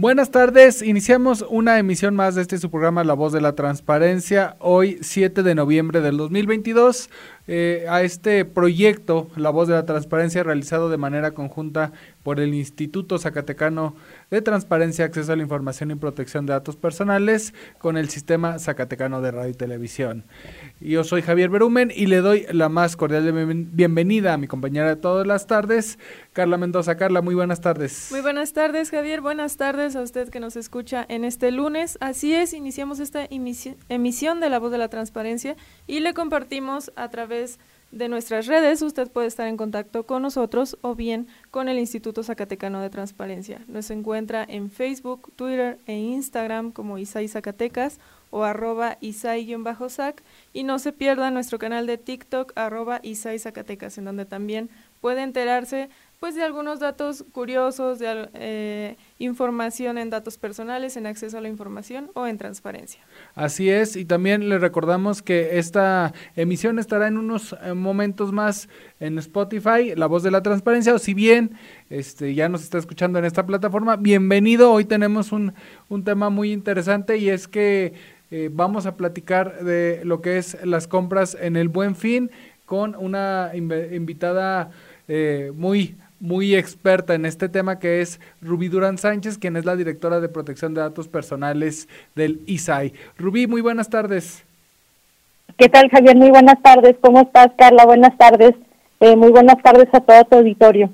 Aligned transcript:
Buenas 0.00 0.30
tardes, 0.30 0.80
iniciamos 0.80 1.44
una 1.50 1.76
emisión 1.76 2.14
más 2.14 2.36
de 2.36 2.42
este 2.42 2.58
su 2.58 2.70
programa 2.70 3.02
La 3.02 3.14
Voz 3.14 3.32
de 3.32 3.40
la 3.40 3.56
Transparencia, 3.56 4.54
hoy 4.60 4.98
7 5.00 5.42
de 5.42 5.56
noviembre 5.56 6.00
del 6.00 6.16
2022, 6.18 7.10
eh, 7.48 7.86
a 7.88 8.02
este 8.02 8.44
proyecto 8.44 9.28
La 9.34 9.48
Voz 9.48 9.68
de 9.68 9.74
la 9.74 9.86
Transparencia 9.86 10.42
realizado 10.42 10.90
de 10.90 10.98
manera 10.98 11.30
conjunta 11.30 11.92
por 12.22 12.40
el 12.40 12.52
Instituto 12.52 13.18
Zacatecano 13.18 13.96
de 14.30 14.42
Transparencia, 14.42 15.06
Acceso 15.06 15.32
a 15.32 15.36
la 15.36 15.42
Información 15.42 15.90
y 15.90 15.94
Protección 15.94 16.44
de 16.44 16.52
Datos 16.52 16.76
Personales 16.76 17.54
con 17.78 17.96
el 17.96 18.10
Sistema 18.10 18.58
Zacatecano 18.58 19.22
de 19.22 19.30
Radio 19.30 19.50
y 19.52 19.54
Televisión. 19.54 20.24
Yo 20.78 21.04
soy 21.04 21.22
Javier 21.22 21.48
Berumen 21.48 21.90
y 21.90 22.04
le 22.04 22.18
doy 22.18 22.44
la 22.52 22.68
más 22.68 22.96
cordial 22.96 23.32
bienvenida 23.72 24.34
a 24.34 24.36
mi 24.36 24.46
compañera 24.46 24.88
de 24.90 24.96
todas 24.96 25.26
las 25.26 25.46
tardes, 25.46 25.98
Carla 26.34 26.58
Mendoza. 26.58 26.98
Carla, 26.98 27.22
muy 27.22 27.34
buenas 27.34 27.62
tardes. 27.62 28.08
Muy 28.10 28.20
buenas 28.20 28.52
tardes, 28.52 28.90
Javier. 28.90 29.22
Buenas 29.22 29.56
tardes 29.56 29.96
a 29.96 30.02
usted 30.02 30.28
que 30.28 30.38
nos 30.38 30.56
escucha 30.56 31.06
en 31.08 31.24
este 31.24 31.50
lunes. 31.50 31.96
Así 32.02 32.34
es, 32.34 32.52
iniciamos 32.52 33.00
esta 33.00 33.26
emisión 33.30 34.40
de 34.40 34.50
La 34.50 34.58
Voz 34.58 34.70
de 34.70 34.76
la 34.76 34.88
Transparencia 34.88 35.56
y 35.86 36.00
le 36.00 36.12
compartimos 36.12 36.92
a 36.94 37.08
través 37.08 37.37
de 37.90 38.08
nuestras 38.08 38.46
redes. 38.46 38.82
Usted 38.82 39.10
puede 39.10 39.28
estar 39.28 39.48
en 39.48 39.56
contacto 39.56 40.04
con 40.04 40.22
nosotros 40.22 40.76
o 40.82 40.94
bien 40.94 41.26
con 41.50 41.68
el 41.68 41.78
Instituto 41.78 42.22
Zacatecano 42.22 42.80
de 42.80 42.90
Transparencia. 42.90 43.62
Nos 43.66 43.90
encuentra 43.90 44.44
en 44.48 44.70
Facebook, 44.70 45.32
Twitter 45.36 45.78
e 45.86 45.96
Instagram 45.96 46.72
como 46.72 46.98
Isai 46.98 47.28
Zacatecas 47.28 47.98
o 48.30 48.44
arroba 48.44 48.98
Isai-Sac 49.00 50.22
y 50.52 50.64
no 50.64 50.78
se 50.78 50.92
pierda 50.92 51.30
nuestro 51.30 51.58
canal 51.58 51.86
de 51.86 51.96
TikTok 51.96 52.52
arroba 52.56 53.00
Isai 53.02 53.38
Zacatecas 53.38 53.96
en 53.96 54.04
donde 54.04 54.26
también 54.26 54.68
puede 55.00 55.22
enterarse 55.22 55.88
pues 56.20 56.34
de 56.34 56.42
algunos 56.42 56.80
datos 56.80 57.24
curiosos, 57.32 58.00
de 58.00 58.28
eh, 58.34 58.96
información 59.18 59.98
en 59.98 60.10
datos 60.10 60.36
personales, 60.36 60.96
en 60.96 61.06
acceso 61.06 61.38
a 61.38 61.40
la 61.40 61.48
información 61.48 62.10
o 62.14 62.26
en 62.26 62.38
transparencia. 62.38 63.00
Así 63.34 63.70
es, 63.70 63.94
y 63.94 64.04
también 64.04 64.48
le 64.48 64.58
recordamos 64.58 65.22
que 65.22 65.58
esta 65.58 66.12
emisión 66.34 66.78
estará 66.78 67.06
en 67.06 67.18
unos 67.18 67.56
eh, 67.62 67.74
momentos 67.74 68.32
más 68.32 68.68
en 68.98 69.18
Spotify, 69.18 69.94
La 69.94 70.06
Voz 70.06 70.24
de 70.24 70.32
la 70.32 70.42
Transparencia, 70.42 70.92
o 70.94 70.98
si 70.98 71.14
bien 71.14 71.52
este, 71.88 72.34
ya 72.34 72.48
nos 72.48 72.62
está 72.62 72.78
escuchando 72.78 73.20
en 73.20 73.24
esta 73.24 73.46
plataforma, 73.46 73.96
bienvenido, 73.96 74.72
hoy 74.72 74.84
tenemos 74.84 75.30
un, 75.30 75.54
un 75.88 76.02
tema 76.02 76.30
muy 76.30 76.52
interesante 76.52 77.18
y 77.18 77.30
es 77.30 77.46
que 77.46 77.94
eh, 78.30 78.50
vamos 78.52 78.86
a 78.86 78.96
platicar 78.96 79.64
de 79.64 80.02
lo 80.04 80.20
que 80.20 80.38
es 80.38 80.62
las 80.64 80.88
compras 80.88 81.36
en 81.40 81.56
el 81.56 81.68
Buen 81.68 81.94
Fin 81.94 82.30
con 82.66 82.94
una 82.96 83.52
invitada 83.54 84.70
eh, 85.06 85.52
muy 85.54 85.96
muy 86.20 86.54
experta 86.54 87.14
en 87.14 87.24
este 87.24 87.48
tema 87.48 87.78
que 87.78 88.00
es 88.00 88.20
Rubí 88.40 88.68
Durán 88.68 88.98
Sánchez, 88.98 89.38
quien 89.38 89.56
es 89.56 89.64
la 89.64 89.76
directora 89.76 90.20
de 90.20 90.28
protección 90.28 90.74
de 90.74 90.80
datos 90.80 91.08
personales 91.08 91.88
del 92.14 92.40
ISAI. 92.46 92.92
Rubí, 93.16 93.46
muy 93.46 93.60
buenas 93.60 93.88
tardes. 93.88 94.44
¿Qué 95.56 95.68
tal, 95.68 95.88
Javier? 95.90 96.16
Muy 96.16 96.30
buenas 96.30 96.60
tardes. 96.62 96.96
¿Cómo 97.00 97.20
estás, 97.20 97.48
Carla? 97.56 97.84
Buenas 97.84 98.16
tardes. 98.16 98.54
Eh, 99.00 99.16
muy 99.16 99.30
buenas 99.30 99.60
tardes 99.62 99.88
a 99.92 100.00
todo 100.00 100.24
tu 100.24 100.36
auditorio. 100.36 100.90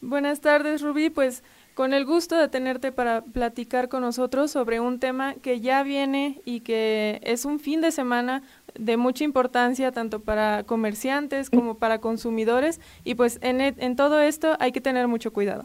Buenas 0.00 0.40
tardes, 0.40 0.82
Rubí. 0.82 1.10
Pues 1.10 1.42
con 1.74 1.94
el 1.94 2.04
gusto 2.04 2.36
de 2.36 2.48
tenerte 2.48 2.90
para 2.90 3.22
platicar 3.22 3.88
con 3.88 4.02
nosotros 4.02 4.50
sobre 4.50 4.80
un 4.80 4.98
tema 4.98 5.34
que 5.34 5.60
ya 5.60 5.84
viene 5.84 6.40
y 6.44 6.60
que 6.60 7.20
es 7.22 7.44
un 7.44 7.60
fin 7.60 7.80
de 7.80 7.92
semana 7.92 8.42
de 8.78 8.96
mucha 8.96 9.24
importancia 9.24 9.92
tanto 9.92 10.20
para 10.20 10.62
comerciantes 10.64 11.50
como 11.50 11.74
para 11.74 12.00
consumidores. 12.00 12.80
Y 13.04 13.14
pues 13.14 13.38
en, 13.42 13.60
e, 13.60 13.74
en 13.76 13.96
todo 13.96 14.20
esto 14.20 14.56
hay 14.60 14.72
que 14.72 14.80
tener 14.80 15.08
mucho 15.08 15.32
cuidado. 15.32 15.64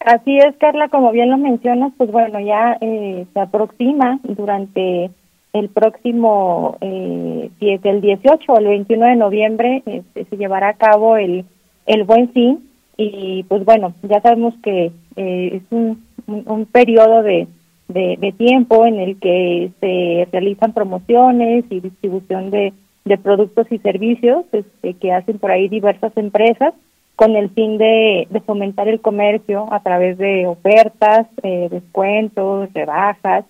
Así 0.00 0.36
es, 0.36 0.54
Carla, 0.56 0.88
como 0.88 1.12
bien 1.12 1.30
lo 1.30 1.38
mencionas, 1.38 1.92
pues 1.96 2.10
bueno, 2.10 2.38
ya 2.38 2.76
eh, 2.80 3.26
se 3.32 3.40
aproxima 3.40 4.18
durante 4.22 5.10
el 5.54 5.68
próximo, 5.70 6.76
eh, 6.80 7.48
el 7.60 8.00
18 8.00 8.52
o 8.52 8.58
el 8.58 8.66
21 8.66 9.06
de 9.06 9.16
noviembre, 9.16 9.82
este, 9.86 10.24
se 10.24 10.36
llevará 10.36 10.70
a 10.70 10.74
cabo 10.74 11.16
el, 11.16 11.44
el 11.86 12.04
Buen 12.04 12.28
Fin. 12.30 12.68
Y 12.96 13.44
pues 13.44 13.64
bueno, 13.64 13.94
ya 14.02 14.20
sabemos 14.20 14.54
que 14.62 14.92
eh, 15.16 15.50
es 15.54 15.62
un, 15.70 16.04
un, 16.26 16.66
periodo 16.66 17.22
de, 17.22 17.48
de, 17.88 18.34
tiempo 18.36 18.86
en 18.86 18.98
el 18.98 19.18
que 19.18 19.70
se 19.80 20.28
realizan 20.32 20.72
promociones 20.72 21.64
y 21.70 21.80
distribución 21.80 22.50
de, 22.50 22.72
de 23.04 23.18
productos 23.18 23.66
y 23.70 23.78
servicios 23.78 24.44
este, 24.52 24.94
que 24.94 25.12
hacen 25.12 25.38
por 25.38 25.50
ahí 25.50 25.68
diversas 25.68 26.16
empresas 26.16 26.74
con 27.16 27.36
el 27.36 27.50
fin 27.50 27.78
de, 27.78 28.26
de 28.30 28.40
fomentar 28.40 28.88
el 28.88 29.00
comercio 29.00 29.72
a 29.72 29.80
través 29.80 30.18
de 30.18 30.46
ofertas, 30.46 31.26
eh, 31.42 31.68
descuentos, 31.70 32.72
rebajas, 32.72 33.44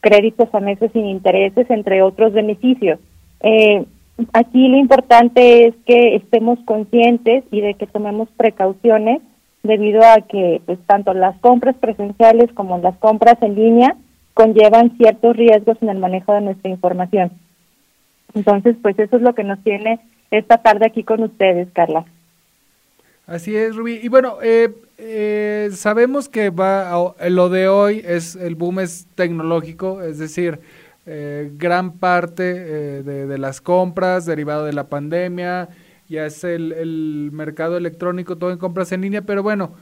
créditos 0.00 0.48
a 0.54 0.60
meses 0.60 0.92
sin 0.92 1.06
intereses, 1.06 1.68
entre 1.70 2.02
otros 2.02 2.32
beneficios. 2.32 3.00
Eh, 3.40 3.84
aquí 4.32 4.68
lo 4.68 4.76
importante 4.76 5.66
es 5.66 5.74
que 5.84 6.16
estemos 6.16 6.58
conscientes 6.64 7.44
y 7.50 7.60
de 7.60 7.74
que 7.74 7.86
tomemos 7.86 8.28
precauciones 8.36 9.20
debido 9.68 10.02
a 10.02 10.22
que 10.22 10.60
pues 10.66 10.80
tanto 10.86 11.14
las 11.14 11.38
compras 11.38 11.76
presenciales 11.76 12.52
como 12.54 12.78
las 12.78 12.96
compras 12.96 13.36
en 13.40 13.54
línea 13.54 13.94
conllevan 14.34 14.96
ciertos 14.96 15.36
riesgos 15.36 15.76
en 15.80 15.90
el 15.90 15.98
manejo 15.98 16.32
de 16.32 16.40
nuestra 16.40 16.70
información. 16.70 17.30
Entonces, 18.34 18.76
pues 18.82 18.98
eso 18.98 19.16
es 19.16 19.22
lo 19.22 19.34
que 19.34 19.44
nos 19.44 19.62
tiene 19.62 20.00
esta 20.30 20.58
tarde 20.58 20.86
aquí 20.86 21.04
con 21.04 21.22
ustedes, 21.22 21.68
Carla. 21.72 22.04
Así 23.26 23.54
es, 23.54 23.76
Rubí. 23.76 24.00
Y 24.02 24.08
bueno, 24.08 24.38
eh, 24.42 24.74
eh, 24.96 25.68
sabemos 25.72 26.28
que 26.28 26.50
va 26.50 27.14
lo 27.28 27.48
de 27.50 27.68
hoy 27.68 28.02
es 28.04 28.36
el 28.36 28.54
boom 28.54 28.80
es 28.80 29.06
tecnológico, 29.14 30.02
es 30.02 30.18
decir, 30.18 30.60
eh, 31.04 31.50
gran 31.56 31.92
parte 31.92 32.42
de, 32.42 33.26
de, 33.26 33.38
las 33.38 33.60
compras 33.60 34.24
derivado 34.24 34.64
de 34.64 34.72
la 34.72 34.84
pandemia, 34.84 35.68
ya 36.08 36.26
es 36.26 36.44
el, 36.44 36.72
el 36.72 37.30
mercado 37.32 37.76
electrónico, 37.76 38.36
todo 38.36 38.50
en 38.50 38.58
compras 38.58 38.92
en 38.92 39.02
línea, 39.02 39.22
pero 39.22 39.42
bueno, 39.42 39.72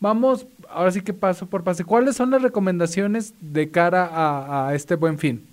vamos, 0.00 0.46
ahora 0.70 0.90
sí 0.90 1.02
que 1.02 1.12
paso 1.12 1.46
por 1.46 1.64
paso. 1.64 1.84
¿Cuáles 1.86 2.16
son 2.16 2.30
las 2.30 2.42
recomendaciones 2.42 3.34
de 3.40 3.70
cara 3.70 4.06
a, 4.06 4.68
a 4.68 4.74
este 4.74 4.94
buen 4.94 5.18
fin? 5.18 5.46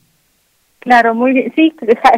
Claro, 0.79 1.13
muy 1.13 1.33
bien. 1.33 1.51
Sí, 1.55 1.73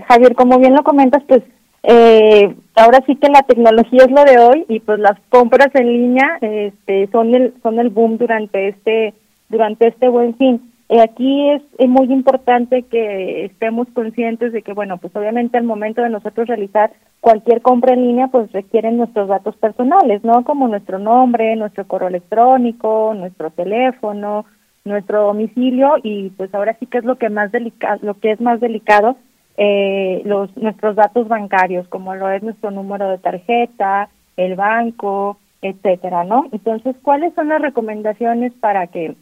Javier, 0.07 0.35
como 0.35 0.59
bien 0.59 0.73
lo 0.73 0.83
comentas, 0.83 1.23
pues 1.27 1.41
eh, 1.83 2.55
ahora 2.75 2.99
sí 3.05 3.15
que 3.15 3.29
la 3.29 3.41
tecnología 3.41 4.03
es 4.03 4.11
lo 4.11 4.23
de 4.23 4.37
hoy 4.37 4.65
y 4.69 4.79
pues 4.81 4.99
las 4.99 5.19
compras 5.29 5.73
en 5.73 5.87
línea 5.87 6.37
este, 6.41 7.07
son 7.11 7.33
el 7.33 7.53
son 7.63 7.79
el 7.79 7.89
boom 7.89 8.19
durante 8.19 8.67
este 8.67 9.15
durante 9.49 9.87
este 9.87 10.07
buen 10.07 10.35
fin. 10.37 10.61
Eh, 10.91 11.01
aquí 11.01 11.49
es, 11.49 11.61
muy 11.87 12.11
importante 12.11 12.83
que 12.83 13.45
estemos 13.45 13.87
conscientes 13.93 14.51
de 14.51 14.61
que, 14.61 14.73
bueno, 14.73 14.97
pues 14.97 15.15
obviamente 15.15 15.57
al 15.57 15.63
momento 15.63 16.01
de 16.01 16.09
nosotros 16.09 16.47
realizar 16.47 16.91
cualquier 17.21 17.61
compra 17.61 17.93
en 17.93 18.05
línea, 18.07 18.27
pues 18.27 18.51
requieren 18.51 18.97
nuestros 18.97 19.29
datos 19.29 19.55
personales, 19.55 20.23
¿no? 20.23 20.43
Como 20.43 20.67
nuestro 20.67 20.99
nombre, 20.99 21.55
nuestro 21.55 21.87
correo 21.87 22.09
electrónico, 22.09 23.13
nuestro 23.15 23.51
teléfono, 23.51 24.45
nuestro 24.83 25.23
domicilio 25.27 25.95
y 26.03 26.31
pues 26.31 26.53
ahora 26.53 26.75
sí 26.79 26.87
que 26.87 26.97
es 26.97 27.05
lo 27.05 27.17
que 27.17 27.29
más 27.29 27.51
delicado, 27.51 27.99
lo 28.01 28.15
que 28.15 28.31
es 28.31 28.41
más 28.41 28.59
delicado, 28.59 29.15
eh, 29.57 30.21
los 30.25 30.55
nuestros 30.57 30.95
datos 30.95 31.27
bancarios, 31.27 31.87
como 31.87 32.15
lo 32.15 32.29
es 32.29 32.41
nuestro 32.41 32.71
número 32.71 33.07
de 33.09 33.19
tarjeta, 33.19 34.09
el 34.35 34.55
banco, 34.55 35.37
etcétera, 35.61 36.23
¿no? 36.23 36.45
Entonces, 36.51 36.95
¿cuáles 37.03 37.33
son 37.35 37.49
las 37.49 37.61
recomendaciones 37.61 38.51
para 38.53 38.87
que 38.87 39.15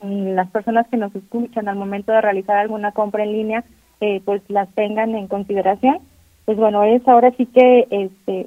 las 0.00 0.48
personas 0.50 0.86
que 0.88 0.96
nos 0.96 1.14
escuchan 1.14 1.68
al 1.68 1.76
momento 1.76 2.12
de 2.12 2.20
realizar 2.20 2.56
alguna 2.56 2.92
compra 2.92 3.24
en 3.24 3.32
línea, 3.32 3.64
eh, 4.00 4.20
pues 4.24 4.42
las 4.48 4.68
tengan 4.74 5.14
en 5.14 5.26
consideración. 5.26 5.98
Pues 6.48 6.56
bueno, 6.56 6.82
es 6.82 7.06
ahora 7.06 7.30
sí 7.36 7.44
que 7.44 7.86
este, 7.90 8.46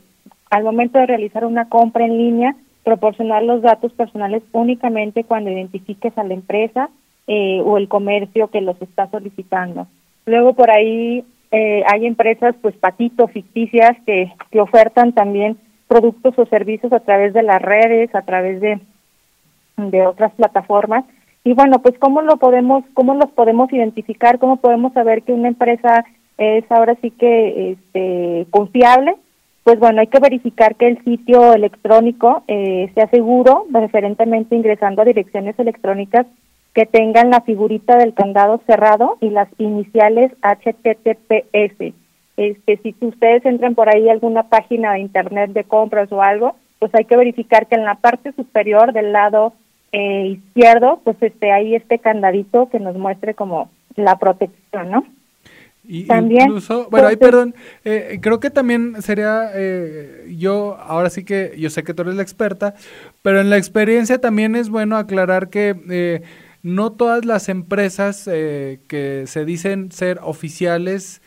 al 0.50 0.64
momento 0.64 0.98
de 0.98 1.06
realizar 1.06 1.46
una 1.46 1.70
compra 1.70 2.04
en 2.04 2.18
línea, 2.18 2.56
proporcionar 2.84 3.44
los 3.44 3.62
datos 3.62 3.94
personales 3.94 4.42
únicamente 4.54 5.24
cuando 5.24 5.52
identifiques 5.52 6.18
a 6.18 6.24
la 6.24 6.34
empresa 6.34 6.90
eh, 7.28 7.62
o 7.64 7.78
el 7.78 7.88
comercio 7.88 8.48
que 8.48 8.62
los 8.62 8.82
está 8.82 9.08
solicitando. 9.12 9.86
Luego 10.26 10.54
por 10.54 10.72
ahí 10.72 11.24
eh, 11.52 11.84
hay 11.94 12.08
empresas 12.08 12.56
pues 12.60 12.76
patito 12.76 13.28
ficticias 13.28 13.96
que, 14.04 14.34
que 14.50 14.60
ofertan 14.60 15.14
también 15.14 15.58
productos 15.88 16.34
o 16.40 16.48
servicios 16.48 16.92
a 16.94 17.02
través 17.02 17.36
de 17.36 17.44
las 17.44 17.62
redes, 17.62 18.16
a 18.16 18.24
través 18.24 18.62
de, 18.62 18.80
de 19.78 20.08
otras 20.08 20.32
plataformas. 20.32 21.06
Y 21.44 21.54
bueno, 21.54 21.84
pues 21.84 22.00
cómo 22.00 22.24
lo 22.24 22.38
podemos, 22.38 22.84
cómo 22.96 23.14
los 23.14 23.30
podemos 23.30 23.72
identificar, 23.72 24.40
cómo 24.40 24.58
podemos 24.58 24.92
saber 24.94 25.22
que 25.22 25.34
una 25.34 25.50
empresa 25.50 26.04
es 26.42 26.72
ahora 26.72 26.96
sí 27.02 27.12
que 27.12 27.72
este, 27.72 28.48
confiable. 28.50 29.16
Pues 29.64 29.80
bueno, 29.80 30.02
hay 30.02 30.08
que 30.08 30.20
verificar 30.20 30.76
que 30.76 30.88
el 30.88 31.04
sitio 31.04 31.54
electrónico 31.54 32.44
eh, 32.48 32.92
sea 32.96 33.08
seguro, 33.10 33.68
referentemente 33.70 34.56
ingresando 34.56 35.04
a 35.04 35.06
direcciones 35.06 35.58
electrónicas 35.60 36.26
que 36.74 36.88
tengan 36.88 37.30
la 37.30 37.42
figurita 37.42 37.98
del 37.98 38.16
candado 38.16 38.60
cerrado 38.66 39.18
y 39.22 39.30
las 39.30 39.50
iniciales 39.60 40.32
HTTPS. 40.42 41.94
Este, 42.38 42.78
si 42.78 42.96
ustedes 43.02 43.46
entran 43.46 43.76
por 43.76 43.94
ahí 43.94 44.10
a 44.10 44.14
alguna 44.14 44.44
página 44.50 44.94
de 44.94 45.02
internet 45.02 45.52
de 45.52 45.64
compras 45.64 46.12
o 46.12 46.24
algo, 46.24 46.56
pues 46.80 46.92
hay 46.96 47.06
que 47.06 47.18
verificar 47.18 47.68
que 47.68 47.76
en 47.76 47.86
la 47.86 47.96
parte 47.96 48.32
superior 48.32 48.94
del 48.94 49.12
lado 49.12 49.54
eh, 49.92 50.40
izquierdo, 50.40 51.02
pues 51.04 51.18
este, 51.22 51.52
hay 51.52 51.76
este 51.76 52.00
candadito 52.00 52.68
que 52.70 52.80
nos 52.80 52.96
muestre 52.96 53.36
como 53.36 53.70
la 53.96 54.18
protección, 54.18 54.90
¿no? 54.90 55.06
Y 55.84 56.04
también, 56.06 56.44
incluso, 56.44 56.88
bueno, 56.92 57.08
ahí 57.08 57.16
perdón, 57.16 57.56
eh, 57.84 58.20
creo 58.22 58.40
que 58.40 58.52
también 58.52 59.02
sería, 59.02 59.52
eh, 59.56 60.34
yo, 60.38 60.78
ahora 60.78 61.10
sí 61.10 61.24
que, 61.24 61.56
yo 61.58 61.70
sé 61.72 61.84
que 61.84 61.94
tú 61.94 62.04
eres 62.04 62.16
la 62.16 62.22
experta, 62.22 62.76
pero 63.24 63.42
en 63.42 63.50
la 63.50 63.58
experiencia 63.58 64.20
también 64.20 64.56
es 64.56 64.70
bueno 64.70 64.96
aclarar 64.96 65.50
que 65.50 65.76
eh, 65.90 66.22
no 66.62 66.92
todas 66.92 67.26
las 67.26 67.50
empresas 67.50 68.26
que 68.26 69.24
se 69.26 69.46
dicen 69.46 69.92
ser 69.92 70.20
oficiales, 70.22 71.24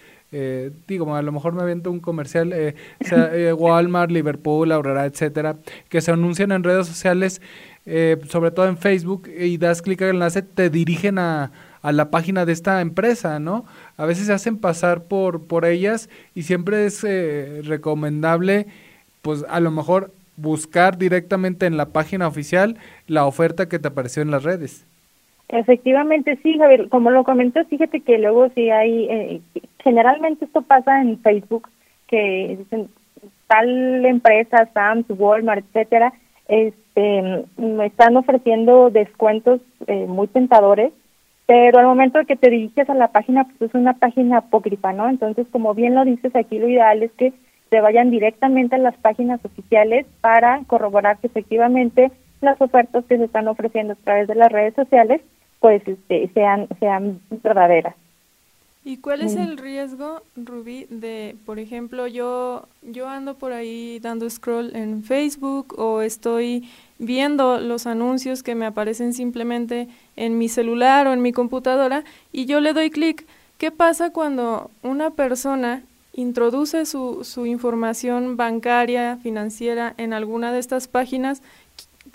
digo, 0.87 1.15
a 1.15 1.23
lo 1.23 1.33
mejor 1.33 1.55
me 1.55 1.63
avento 1.63 1.91
un 1.91 1.99
comercial, 1.99 2.55
Walmart, 3.59 4.13
Liverpool, 4.13 4.71
Aurora, 4.71 5.07
etcétera, 5.07 5.57
que 5.89 6.01
se 6.01 6.13
anuncian 6.13 6.53
en 6.53 6.63
redes 6.63 6.87
sociales, 6.87 7.43
sobre 8.29 8.53
todo 8.53 8.69
en 8.69 8.79
Facebook, 8.79 9.29
y 9.29 9.59
das 9.59 9.83
clic 9.83 10.03
al 10.03 10.11
enlace, 10.11 10.43
te 10.43 10.71
dirigen 10.71 11.19
a 11.19 11.51
a 11.85 11.93
la 11.93 12.11
página 12.11 12.47
de 12.47 12.53
esta 12.53 12.81
empresa, 12.81 13.39
¿no? 13.39 13.67
A 13.99 14.07
veces 14.07 14.27
se 14.27 14.33
hacen 14.33 14.59
pasar 14.59 15.03
por, 15.03 15.47
por 15.47 15.67
ellas 15.67 16.09
y 16.35 16.45
siempre 16.45 16.87
es 16.87 17.05
eh, 17.05 17.61
recomendable, 17.63 18.67
pues 19.21 19.45
a 19.51 19.61
lo 19.61 19.71
mejor 19.71 20.11
buscar 20.39 20.97
directamente 20.97 21.67
en 21.67 21.77
la 21.77 21.91
página 21.91 22.27
oficial 22.27 22.79
la 23.07 23.27
oferta 23.27 23.69
que 23.69 23.79
te 23.79 23.89
apareció 23.89 24.23
en 24.23 24.31
las 24.31 24.45
redes. 24.45 24.87
Efectivamente, 25.49 26.39
sí, 26.43 26.57
Javier, 26.57 26.89
como 26.89 27.11
lo 27.11 27.23
comentas, 27.23 27.69
fíjate 27.69 28.01
que 28.01 28.17
luego 28.17 28.49
sí 28.55 28.71
hay, 28.71 29.05
eh, 29.11 29.41
generalmente 29.81 30.47
esto 30.47 30.63
pasa 30.63 31.03
en 31.03 31.19
Facebook, 31.19 31.69
que 32.09 32.57
dicen 32.61 32.89
tal 33.47 34.07
empresa, 34.07 34.71
Sam's, 34.73 35.05
Walmart, 35.11 35.67
etcétera, 35.67 36.15
este, 36.49 37.45
me 37.59 37.85
están 37.85 38.17
ofreciendo 38.17 38.89
descuentos 38.89 39.61
eh, 39.87 40.07
muy 40.09 40.29
tentadores 40.29 40.95
pero 41.47 41.79
al 41.79 41.87
momento 41.87 42.19
de 42.19 42.25
que 42.25 42.37
te 42.37 42.51
diriges 42.51 42.89
a 42.89 42.95
la 42.95 43.09
página, 43.09 43.45
pues 43.45 43.71
es 43.71 43.75
una 43.75 43.95
página 43.95 44.39
apócrifa, 44.39 44.93
¿no? 44.93 45.09
Entonces, 45.09 45.47
como 45.51 45.75
bien 45.75 45.95
lo 45.95 46.05
dices 46.05 46.35
aquí, 46.35 46.59
lo 46.59 46.69
ideal 46.69 47.03
es 47.03 47.13
que 47.13 47.33
se 47.71 47.81
vayan 47.81 48.11
directamente 48.11 48.77
a 48.77 48.79
las 48.79 48.97
páginas 48.97 49.45
oficiales 49.45 50.07
para 50.21 50.63
corroborar 50.67 51.19
que 51.19 51.27
efectivamente 51.27 52.11
las 52.41 52.61
ofertas 52.61 53.05
que 53.07 53.19
se 53.19 53.25
están 53.25 53.49
ofreciendo 53.49 53.95
a 53.95 53.97
través 53.97 54.29
de 54.29 54.35
las 54.35 54.51
redes 54.51 54.75
sociales, 54.75 55.21
pues 55.61 55.83
este, 55.87 56.29
sean, 56.35 56.69
sean 56.79 57.21
verdaderas. 57.43 57.95
¿Y 58.87 58.99
cuál 58.99 59.23
es 59.23 59.35
el 59.35 59.57
riesgo, 59.57 60.21
Rubí, 60.37 60.87
de, 60.91 61.37
por 61.47 61.59
ejemplo, 61.59 62.07
yo, 62.07 62.69
yo 62.83 63.09
ando 63.09 63.35
por 63.35 63.53
ahí 63.53 63.99
dando 63.99 64.29
scroll 64.29 64.77
en 64.77 65.03
Facebook 65.03 65.75
o 65.79 66.03
estoy 66.03 66.69
viendo 66.99 67.59
los 67.61 67.87
anuncios 67.87 68.43
que 68.43 68.55
me 68.55 68.67
aparecen 68.67 69.15
simplemente 69.15 69.89
en 70.17 70.37
mi 70.37 70.51
celular 70.51 71.07
o 71.07 71.15
en 71.15 71.23
mi 71.23 71.33
computadora 71.33 72.05
y 72.31 72.45
yo 72.45 72.61
le 72.61 72.75
doy 72.75 72.91
clic? 72.91 73.27
¿Qué 73.57 73.71
pasa 73.71 74.11
cuando 74.11 74.71
una 74.83 75.11
persona 75.11 75.83
introduce 76.13 76.85
su, 76.85 77.25
su 77.25 77.47
información 77.47 78.37
bancaria, 78.37 79.17
financiera 79.23 79.95
en 79.97 80.13
alguna 80.13 80.53
de 80.53 80.59
estas 80.59 80.89
páginas 80.89 81.43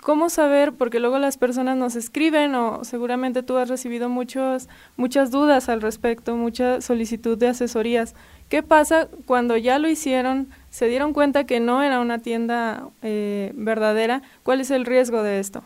¿Cómo 0.00 0.30
saber? 0.30 0.72
Porque 0.72 1.00
luego 1.00 1.18
las 1.18 1.36
personas 1.36 1.76
nos 1.76 1.96
escriben 1.96 2.54
o 2.54 2.84
seguramente 2.84 3.42
tú 3.42 3.58
has 3.58 3.68
recibido 3.68 4.08
muchos, 4.08 4.68
muchas 4.96 5.30
dudas 5.30 5.68
al 5.68 5.82
respecto, 5.82 6.36
mucha 6.36 6.80
solicitud 6.80 7.36
de 7.36 7.48
asesorías. 7.48 8.14
¿Qué 8.48 8.62
pasa 8.62 9.08
cuando 9.26 9.56
ya 9.56 9.78
lo 9.78 9.88
hicieron, 9.88 10.48
se 10.70 10.86
dieron 10.86 11.12
cuenta 11.12 11.44
que 11.44 11.60
no 11.60 11.82
era 11.82 12.00
una 12.00 12.18
tienda 12.18 12.84
eh, 13.02 13.52
verdadera? 13.54 14.22
¿Cuál 14.42 14.60
es 14.60 14.70
el 14.70 14.86
riesgo 14.86 15.22
de 15.22 15.38
esto? 15.38 15.62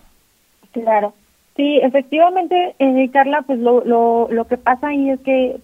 Claro. 0.72 1.14
Sí, 1.56 1.78
efectivamente, 1.82 2.74
eh, 2.80 3.10
Carla, 3.12 3.42
pues 3.42 3.60
lo, 3.60 3.84
lo, 3.84 4.28
lo 4.28 4.46
que 4.48 4.56
pasa 4.56 4.88
ahí 4.88 5.10
es 5.10 5.20
que 5.20 5.60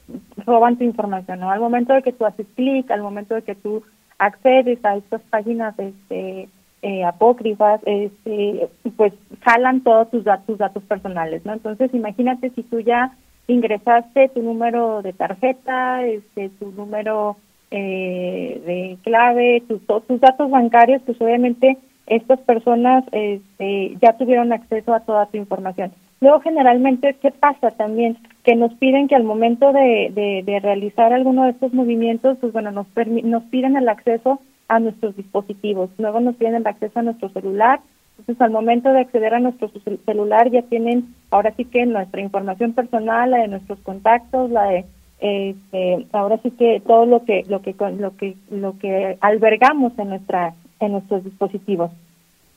roban 0.46 0.76
tu 0.76 0.84
información, 0.84 1.40
¿no? 1.40 1.50
Al 1.50 1.58
momento 1.58 1.92
de 1.92 2.02
que 2.02 2.12
tú 2.12 2.24
haces 2.24 2.46
clic, 2.54 2.88
al 2.92 3.02
momento 3.02 3.34
de 3.34 3.42
que 3.42 3.56
tú 3.56 3.82
accedes 4.18 4.84
a 4.84 4.96
estas 4.96 5.20
páginas 5.22 5.76
este, 5.78 6.48
eh, 6.82 7.04
apócrifas, 7.04 7.80
este, 7.84 8.68
pues 8.96 9.12
jalan 9.42 9.82
todos 9.82 10.10
tus 10.10 10.24
datos, 10.24 10.58
datos 10.58 10.82
personales, 10.84 11.44
¿no? 11.44 11.52
Entonces, 11.52 11.92
imagínate 11.92 12.50
si 12.50 12.62
tú 12.62 12.80
ya 12.80 13.12
ingresaste 13.48 14.28
tu 14.30 14.42
número 14.42 15.02
de 15.02 15.12
tarjeta, 15.12 16.04
este, 16.06 16.48
tu 16.58 16.70
número 16.70 17.36
eh, 17.70 18.62
de 18.64 18.98
clave, 19.02 19.62
tus 19.68 19.84
tus 20.06 20.20
datos 20.20 20.50
bancarios, 20.50 21.02
pues 21.04 21.20
obviamente 21.20 21.76
estas 22.06 22.40
personas 22.40 23.04
este, 23.12 23.96
ya 24.00 24.14
tuvieron 24.14 24.52
acceso 24.52 24.94
a 24.94 25.00
toda 25.00 25.26
tu 25.26 25.36
información. 25.36 25.92
Luego, 26.20 26.40
generalmente, 26.40 27.16
¿qué 27.20 27.30
pasa 27.30 27.70
también? 27.70 28.18
Que 28.42 28.54
nos 28.54 28.74
piden 28.74 29.08
que 29.08 29.16
al 29.16 29.24
momento 29.24 29.72
de, 29.72 30.10
de, 30.14 30.42
de 30.44 30.60
realizar 30.60 31.12
alguno 31.12 31.44
de 31.44 31.50
estos 31.50 31.72
movimientos, 31.72 32.36
pues 32.40 32.52
bueno, 32.52 32.70
nos, 32.72 32.86
nos 33.24 33.42
piden 33.44 33.76
el 33.76 33.88
acceso 33.88 34.40
a 34.70 34.78
nuestros 34.78 35.17
dispositivos. 35.17 35.90
Luego 35.99 36.20
nos 36.20 36.37
tienen 36.37 36.67
acceso 36.67 37.00
a 37.00 37.02
nuestro 37.02 37.28
celular. 37.31 37.81
Entonces, 38.19 38.40
al 38.40 38.52
momento 38.52 38.93
de 38.93 39.00
acceder 39.00 39.34
a 39.34 39.40
nuestro 39.40 39.70
celular, 40.06 40.49
ya 40.50 40.62
tienen 40.62 41.14
ahora 41.31 41.52
sí 41.56 41.64
que 41.64 41.84
nuestra 41.87 42.20
información 42.20 42.72
personal, 42.72 43.32
la 43.32 43.38
de 43.38 43.49
nuestros 43.49 43.81
contactos, 43.81 44.50
la 44.50 44.64
de 44.64 44.84
este, 45.19 46.06
ahora 46.12 46.38
sí 46.43 46.52
que 46.52 46.81
todo 46.87 47.05
lo 47.05 47.25
que 47.25 47.44
lo 47.49 47.61
que 47.61 47.75
lo 47.99 48.17
que 48.17 48.37
lo 48.50 48.78
que 48.78 49.19
albergamos 49.20 49.99
en 49.99 50.11
nuestra 50.11 50.55
en 50.78 50.93
nuestros 50.93 51.25
dispositivos. 51.25 51.90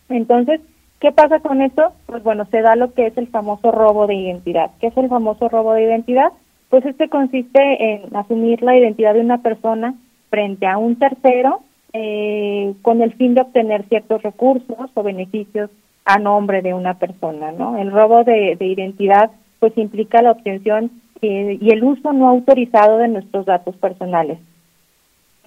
Entonces, 0.08 0.62
¿qué 1.00 1.12
pasa 1.12 1.40
con 1.40 1.62
esto? 1.62 1.94
Pues 2.06 2.24
bueno, 2.24 2.46
se 2.52 2.62
da 2.62 2.76
lo 2.76 2.94
que 2.94 3.08
es 3.08 3.18
el 3.18 3.28
famoso 3.28 3.72
robo 3.72 4.06
de 4.06 4.16
identidad. 4.16 4.72
¿Qué 4.80 4.88
es 4.88 4.98
el 4.98 5.10
famoso 5.10 5.50
robo 5.50 5.74
de 5.74 5.84
identidad? 5.84 6.32
Pues 6.70 6.86
este 6.86 7.10
consiste 7.10 7.60
en 7.94 8.16
asumir 8.16 8.62
la 8.62 8.78
identidad 8.78 9.14
de 9.14 9.22
una 9.22 9.40
persona 9.40 9.96
frente 10.30 10.68
a 10.68 10.78
un 10.78 10.96
tercero 10.98 11.62
eh, 11.94 12.74
con 12.82 13.02
el 13.02 13.14
fin 13.14 13.36
de 13.36 13.42
obtener 13.42 13.88
ciertos 13.88 14.24
recursos 14.24 14.90
o 14.94 15.04
beneficios 15.04 15.70
a 16.06 16.18
nombre 16.18 16.62
de 16.62 16.74
una 16.74 16.96
persona, 16.96 17.52
¿no? 17.52 17.78
El 17.78 17.92
robo 17.92 18.24
de, 18.24 18.58
identidad 18.60 19.32
pues 19.60 19.78
implica 19.78 20.22
la 20.22 20.32
obtención 20.32 20.92
eh, 21.22 21.58
y 21.62 21.72
el 21.72 21.84
uso 21.84 22.12
no 22.12 22.28
autorizado 22.28 22.98
de 22.98 23.08
nuestros 23.08 23.46
datos 23.46 23.76
personales. 23.78 24.40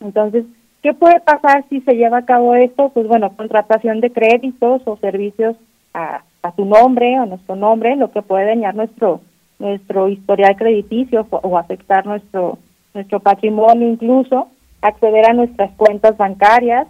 Entonces, 0.00 0.45
¿qué 0.83 0.95
puede 0.95 1.21
pasar 1.21 1.65
si 1.69 1.81
se 1.83 1.95
lleva 1.95 2.19
a 2.19 2.25
cabo 2.25 2.55
esto? 2.55 2.91
Pues 2.91 3.07
bueno, 3.07 3.37
contratación 3.37 4.00
de 4.00 4.11
créditos 4.11 4.83
o 4.87 4.97
servicios 4.99 5.57
a, 5.93 6.23
a 6.43 6.53
tu 6.53 6.65
nombre 6.65 7.19
o 7.21 7.26
nuestro 7.26 7.57
nombre, 7.57 7.97
lo 7.97 8.11
que 8.11 8.23
puede 8.23 8.47
dañar 8.47 8.75
nuestro 8.75 9.21
nuestro 9.59 10.09
historial 10.09 10.55
crediticio 10.57 11.26
o 11.31 11.57
afectar 11.57 12.05
nuestro 12.05 12.59
nuestro 12.93 13.21
patrimonio 13.21 13.88
incluso 13.88 14.49
acceder 14.87 15.28
a 15.28 15.35
nuestras 15.35 15.73
cuentas 15.76 16.16
bancarias, 16.16 16.87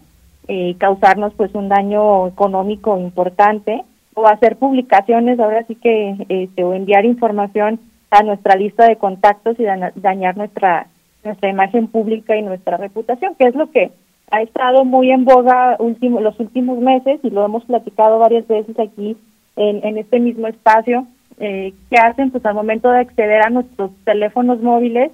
y 0.49 0.71
eh, 0.71 0.77
causarnos 0.79 1.35
pues 1.35 1.55
un 1.55 1.69
daño 1.69 2.29
económico 2.29 2.97
importante 2.99 3.83
o 4.15 4.27
hacer 4.27 4.57
publicaciones, 4.57 5.41
ahora 5.41 5.65
sí 5.67 5.75
que 5.75 6.17
este, 6.29 6.65
o 6.65 6.73
enviar 6.73 7.05
información 7.05 7.81
a 8.11 8.23
nuestra 8.23 8.55
lista 8.55 8.87
de 8.87 8.97
contactos 8.97 9.59
y 9.59 9.65
dañar 9.97 10.37
nuestra 10.37 10.87
nuestra 11.25 11.51
imagen 11.51 11.89
pública 11.89 12.37
y 12.37 12.43
nuestra 12.43 12.77
reputación, 12.77 13.35
que 13.35 13.49
es 13.49 13.55
lo 13.55 13.71
que 13.71 13.91
ha 14.31 14.43
estado 14.43 14.85
muy 14.85 15.11
en 15.11 15.25
boga 15.25 15.77
último, 15.79 16.21
los 16.21 16.39
últimos 16.41 16.79
meses 16.79 17.21
y 17.23 17.31
lo 17.31 17.45
hemos 17.45 17.65
platicado 17.65 18.19
varias 18.19 18.47
veces 18.47 18.79
aquí 18.79 19.17
en, 19.57 19.85
en 19.85 19.99
este 19.99 20.21
mismo 20.21 20.47
espacio, 20.47 21.07
eh, 21.39 21.75
que 21.91 21.99
hacen 21.99 22.31
pues 22.31 22.47
al 22.47 22.55
momento 22.55 22.91
de 22.91 23.01
acceder 23.01 23.43
a 23.43 23.51
nuestros 23.51 23.91
teléfonos 24.05 24.63
móviles 24.63 25.11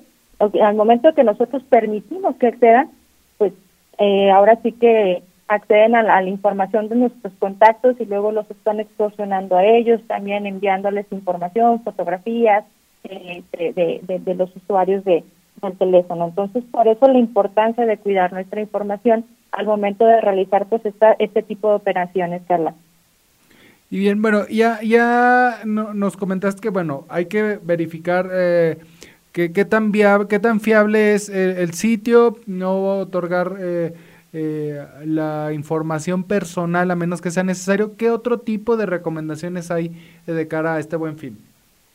al 0.63 0.75
momento 0.75 1.15
que 1.15 1.25
nosotros 1.25 1.63
permitimos 1.69 2.37
que 2.37 2.49
accedan, 2.49 2.91
pues 3.39 3.53
eh, 3.99 4.31
ahora 4.31 4.59
sí 4.63 4.73
que 4.73 5.23
acceden 5.49 5.95
a 5.95 6.03
la, 6.03 6.23
información 6.25 6.89
de 6.89 6.97
nuestros 6.97 7.33
contactos 7.39 7.97
y 8.01 8.07
luego 8.07 8.33
los 8.33 8.51
están 8.51 8.81
extorsionando 8.81 9.57
a 9.57 9.65
ellos, 9.65 10.01
también 10.07 10.47
enviándoles 10.47 11.07
información, 11.11 11.83
fotografías 11.83 12.65
eh, 13.05 13.43
de, 13.53 14.01
de, 14.07 14.35
los 14.35 14.55
usuarios 14.57 15.05
de, 15.05 15.25
del 15.61 15.77
teléfono. 15.77 16.27
Entonces, 16.27 16.65
por 16.71 16.89
eso 16.89 17.07
la 17.09 17.19
importancia 17.19 17.85
de 17.85 17.99
cuidar 17.99 18.33
nuestra 18.33 18.61
información 18.61 19.25
al 19.51 19.67
momento 19.67 20.07
de 20.07 20.21
realizar 20.21 20.67
pues 20.67 20.85
esta, 20.87 21.13
este 21.19 21.43
tipo 21.43 21.69
de 21.69 21.77
operaciones, 21.77 22.43
Carla. 22.49 22.75
Y 23.91 23.99
bien, 23.99 24.23
bueno, 24.23 24.49
ya, 24.49 24.81
ya 24.83 25.59
nos 25.67 26.17
comentaste 26.17 26.63
que, 26.63 26.71
bueno, 26.71 27.05
hay 27.11 27.27
que 27.27 27.59
verificar 27.63 28.27
eh, 28.33 28.79
qué, 29.33 29.65
tan 29.65 29.93
viable, 29.93 30.29
qué 30.29 30.39
tan 30.39 30.61
fiable 30.61 31.15
es 31.15 31.29
el, 31.29 31.73
sitio, 31.73 32.37
no 32.47 32.99
otorgar 32.99 33.57
eh, 33.61 33.95
eh, 34.33 34.85
la 35.05 35.53
información 35.53 36.25
personal 36.25 36.91
a 36.91 36.97
menos 36.97 37.21
que 37.21 37.31
sea 37.31 37.43
necesario. 37.43 37.97
¿Qué 37.97 38.11
otro 38.11 38.39
tipo 38.39 38.77
de 38.77 38.87
recomendaciones 38.87 39.71
hay 39.71 39.91
de 40.27 40.49
cara 40.49 40.75
a 40.75 40.81
este 40.81 40.97
buen 40.97 41.19
fin? 41.19 41.39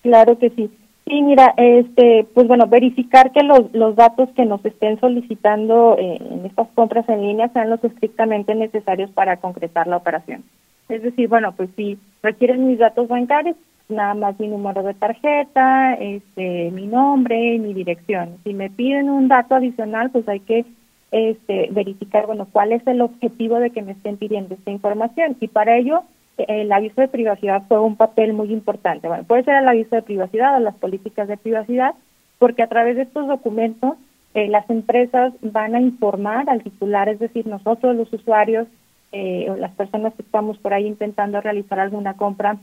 Claro 0.01 0.37
que 0.37 0.49
sí. 0.51 0.69
Sí, 1.05 1.21
mira, 1.21 1.53
este, 1.55 2.25
pues 2.33 2.47
bueno, 2.47 2.67
verificar 2.67 3.31
que 3.31 3.41
los, 3.41 3.73
los 3.73 3.95
datos 3.95 4.27
que 4.35 4.43
nos 4.43 4.63
estén 4.65 4.99
solicitando 4.99 5.95
en 5.97 6.45
estas 6.45 6.67
compras 6.75 7.07
en 7.07 7.21
línea 7.21 7.47
sean 7.53 7.69
los 7.69 7.81
estrictamente 7.81 8.53
necesarios 8.55 9.09
para 9.11 9.37
concretar 9.37 9.87
la 9.87 9.95
operación. 9.95 10.43
Es 10.89 11.03
decir, 11.03 11.29
bueno, 11.29 11.53
pues 11.55 11.69
si 11.77 11.97
requieren 12.21 12.67
mis 12.67 12.79
datos 12.79 13.07
bancarios, 13.07 13.55
nada 13.89 14.13
más 14.13 14.39
mi 14.39 14.47
número 14.47 14.83
de 14.83 14.93
tarjeta, 14.93 15.93
este, 15.95 16.71
mi 16.71 16.87
nombre 16.87 17.55
y 17.55 17.59
mi 17.59 17.73
dirección. 17.73 18.37
Si 18.43 18.53
me 18.53 18.69
piden 18.69 19.09
un 19.09 19.27
dato 19.27 19.55
adicional, 19.55 20.09
pues 20.11 20.27
hay 20.27 20.41
que 20.41 20.65
este, 21.11 21.69
verificar, 21.71 22.25
bueno, 22.25 22.47
cuál 22.51 22.73
es 22.73 22.85
el 22.85 23.01
objetivo 23.01 23.59
de 23.59 23.69
que 23.69 23.81
me 23.81 23.93
estén 23.93 24.17
pidiendo 24.17 24.55
esta 24.55 24.71
información. 24.71 25.37
Y 25.39 25.47
para 25.47 25.77
ello, 25.77 26.03
el 26.37 26.71
aviso 26.71 27.01
de 27.01 27.07
privacidad 27.07 27.63
juega 27.67 27.83
un 27.83 27.95
papel 27.95 28.33
muy 28.33 28.51
importante. 28.51 29.07
Bueno, 29.07 29.23
puede 29.23 29.43
ser 29.43 29.55
el 29.55 29.67
aviso 29.67 29.95
de 29.95 30.01
privacidad 30.01 30.57
o 30.57 30.59
las 30.59 30.75
políticas 30.75 31.27
de 31.27 31.37
privacidad, 31.37 31.95
porque 32.39 32.63
a 32.63 32.67
través 32.67 32.95
de 32.97 33.03
estos 33.03 33.27
documentos 33.27 33.95
eh, 34.33 34.47
las 34.49 34.69
empresas 34.69 35.33
van 35.41 35.75
a 35.75 35.81
informar 35.81 36.49
al 36.49 36.61
titular, 36.61 37.09
es 37.09 37.19
decir, 37.19 37.47
nosotros 37.47 37.95
los 37.95 38.11
usuarios, 38.13 38.67
eh, 39.13 39.51
las 39.57 39.71
personas 39.71 40.13
que 40.13 40.21
estamos 40.21 40.57
por 40.59 40.73
ahí 40.73 40.85
intentando 40.85 41.39
realizar 41.39 41.79
alguna 41.79 42.15
compra 42.15 42.57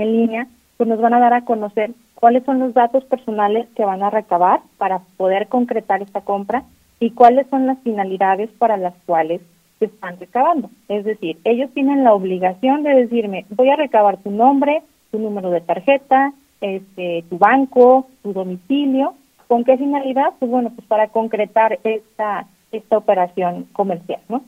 en 0.00 0.12
línea, 0.12 0.46
pues 0.76 0.88
nos 0.88 1.00
van 1.00 1.14
a 1.14 1.20
dar 1.20 1.34
a 1.34 1.44
conocer 1.44 1.92
cuáles 2.14 2.44
son 2.44 2.58
los 2.58 2.74
datos 2.74 3.04
personales 3.04 3.66
que 3.74 3.84
van 3.84 4.02
a 4.02 4.10
recabar 4.10 4.60
para 4.78 5.00
poder 5.16 5.48
concretar 5.48 6.02
esta 6.02 6.20
compra 6.20 6.64
y 7.00 7.10
cuáles 7.10 7.46
son 7.48 7.66
las 7.66 7.78
finalidades 7.80 8.50
para 8.58 8.76
las 8.76 8.94
cuales 9.06 9.40
se 9.78 9.86
están 9.86 10.20
recabando. 10.20 10.70
Es 10.88 11.04
decir, 11.04 11.38
ellos 11.44 11.70
tienen 11.72 12.04
la 12.04 12.12
obligación 12.12 12.82
de 12.82 12.94
decirme, 12.94 13.46
voy 13.50 13.70
a 13.70 13.76
recabar 13.76 14.18
tu 14.18 14.30
nombre, 14.30 14.82
tu 15.10 15.18
número 15.18 15.50
de 15.50 15.62
tarjeta, 15.62 16.32
este, 16.60 17.24
tu 17.28 17.38
banco, 17.38 18.06
tu 18.22 18.32
domicilio. 18.32 19.14
¿Con 19.48 19.64
qué 19.64 19.76
finalidad? 19.78 20.34
Pues 20.38 20.50
bueno, 20.50 20.70
pues 20.74 20.86
para 20.86 21.08
concretar 21.08 21.78
esta, 21.82 22.46
esta 22.70 22.98
operación 22.98 23.66
comercial, 23.72 24.20
¿no? 24.28 24.44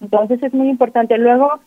Entonces 0.00 0.42
es 0.42 0.52
muy 0.52 0.68
importante. 0.68 1.16
Luego 1.18 1.60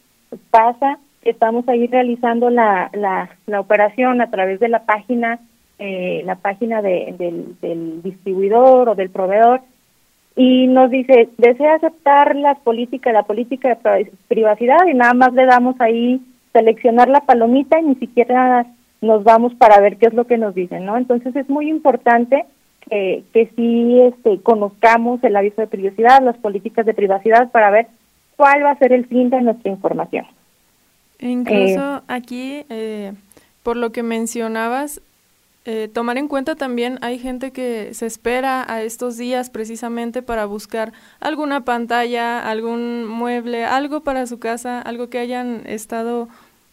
pasa 0.49 0.97
que 0.97 1.04
estamos 1.25 1.67
ahí 1.67 1.87
realizando 1.87 2.49
la, 2.49 2.89
la, 2.93 3.29
la 3.47 3.59
operación 3.59 4.21
a 4.21 4.29
través 4.29 4.59
de 4.59 4.69
la 4.69 4.85
página, 4.85 5.39
eh, 5.79 6.21
la 6.25 6.35
página 6.35 6.81
de, 6.81 7.15
del, 7.61 8.01
distribuidor 8.03 8.89
o 8.89 8.95
del 8.95 9.09
proveedor 9.09 9.61
y 10.35 10.67
nos 10.67 10.91
dice, 10.91 11.29
desea 11.37 11.75
aceptar 11.75 12.35
las 12.35 12.59
políticas, 12.59 13.13
la 13.13 13.23
política 13.23 13.69
de 13.69 14.11
privacidad 14.27 14.85
y 14.87 14.93
nada 14.93 15.13
más 15.13 15.33
le 15.33 15.45
damos 15.45 15.79
ahí 15.79 16.21
seleccionar 16.53 17.09
la 17.09 17.21
palomita 17.21 17.79
y 17.79 17.83
ni 17.83 17.95
siquiera 17.95 18.65
nos 19.01 19.23
vamos 19.23 19.53
para 19.55 19.79
ver 19.81 19.97
qué 19.97 20.07
es 20.07 20.13
lo 20.13 20.25
que 20.25 20.37
nos 20.37 20.53
dicen, 20.53 20.85
¿no? 20.85 20.97
Entonces 20.97 21.35
es 21.35 21.49
muy 21.49 21.69
importante 21.69 22.45
que, 22.89 23.23
que 23.33 23.49
sí 23.55 24.01
este, 24.01 24.41
conozcamos 24.41 25.23
el 25.23 25.35
aviso 25.35 25.61
de 25.61 25.67
privacidad, 25.67 26.21
las 26.21 26.37
políticas 26.37 26.85
de 26.85 26.93
privacidad 26.93 27.51
para 27.51 27.71
ver 27.71 27.87
cuál 28.35 28.63
va 28.63 28.71
a 28.71 28.77
ser 28.77 28.93
el 28.93 29.05
fin 29.05 29.29
de 29.29 29.41
nuestra 29.41 29.71
información. 29.71 30.25
Incluso 31.19 31.97
eh, 31.97 32.01
aquí, 32.07 32.65
eh, 32.69 33.13
por 33.63 33.77
lo 33.77 33.91
que 33.91 34.03
mencionabas, 34.03 35.01
eh, 35.65 35.89
tomar 35.91 36.17
en 36.17 36.27
cuenta 36.27 36.55
también 36.55 36.99
hay 37.01 37.17
gente 37.17 37.51
que 37.51 37.93
se 37.93 38.05
espera 38.05 38.71
a 38.71 38.83
estos 38.83 39.17
días 39.17 39.49
precisamente 39.49 40.21
para 40.21 40.45
buscar 40.45 40.93
alguna 41.19 41.65
pantalla, 41.65 42.47
algún 42.47 43.05
mueble, 43.05 43.65
algo 43.65 44.01
para 44.01 44.27
su 44.27 44.37
casa, 44.37 44.79
algo 44.79 45.09
que 45.09 45.19
hayan 45.19 45.63
estado 45.65 46.27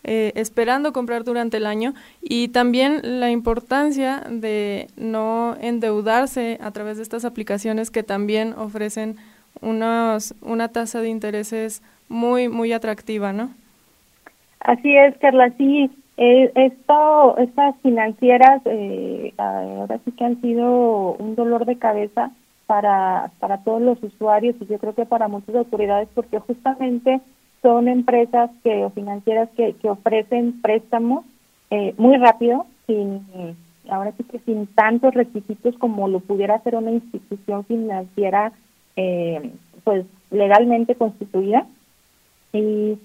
esperando 0.04 0.92
comprar 0.92 1.22
durante 1.22 1.58
el 1.58 1.64
año 1.64 1.94
y 2.20 2.48
también 2.48 3.20
la 3.20 3.30
importancia 3.30 4.24
de 4.28 4.88
no 4.96 5.56
endeudarse 5.60 6.58
a 6.60 6.72
través 6.72 6.96
de 6.96 7.04
estas 7.04 7.24
aplicaciones 7.24 7.92
que 7.92 8.02
también 8.02 8.52
ofrecen 8.54 9.16
unos, 9.60 10.34
una 10.40 10.66
tasa 10.68 11.00
de 11.00 11.08
intereses 11.08 11.82
muy, 12.08 12.48
muy 12.48 12.72
atractiva, 12.72 13.32
¿no? 13.32 13.54
Así 14.64 14.96
es, 14.96 15.16
Carla, 15.18 15.52
sí. 15.58 15.90
Eh, 16.18 16.52
esto, 16.54 17.36
estas 17.38 17.74
financieras 17.82 18.60
eh, 18.66 19.32
ahora 19.38 19.98
sí 20.04 20.12
que 20.12 20.24
han 20.24 20.40
sido 20.40 21.14
un 21.14 21.34
dolor 21.34 21.64
de 21.64 21.78
cabeza 21.78 22.30
para, 22.66 23.30
para 23.40 23.58
todos 23.64 23.80
los 23.80 24.02
usuarios 24.02 24.54
y 24.60 24.66
yo 24.66 24.78
creo 24.78 24.94
que 24.94 25.06
para 25.06 25.28
muchas 25.28 25.54
autoridades 25.56 26.08
porque 26.14 26.38
justamente 26.38 27.20
son 27.62 27.88
empresas 27.88 28.50
que 28.62 28.84
o 28.84 28.90
financieras 28.90 29.48
que, 29.56 29.74
que 29.74 29.88
ofrecen 29.88 30.60
préstamos 30.60 31.24
eh, 31.70 31.94
muy 31.96 32.18
rápido 32.18 32.66
sin 32.86 33.26
ahora 33.88 34.12
sí 34.16 34.24
que 34.24 34.38
sin 34.40 34.66
tantos 34.66 35.14
requisitos 35.14 35.76
como 35.78 36.08
lo 36.08 36.20
pudiera 36.20 36.56
hacer 36.56 36.76
una 36.76 36.90
institución 36.90 37.64
financiera 37.64 38.52
eh, 38.96 39.50
pues 39.84 40.04
legalmente 40.30 40.94
constituida 40.94 41.66
y 42.52 42.98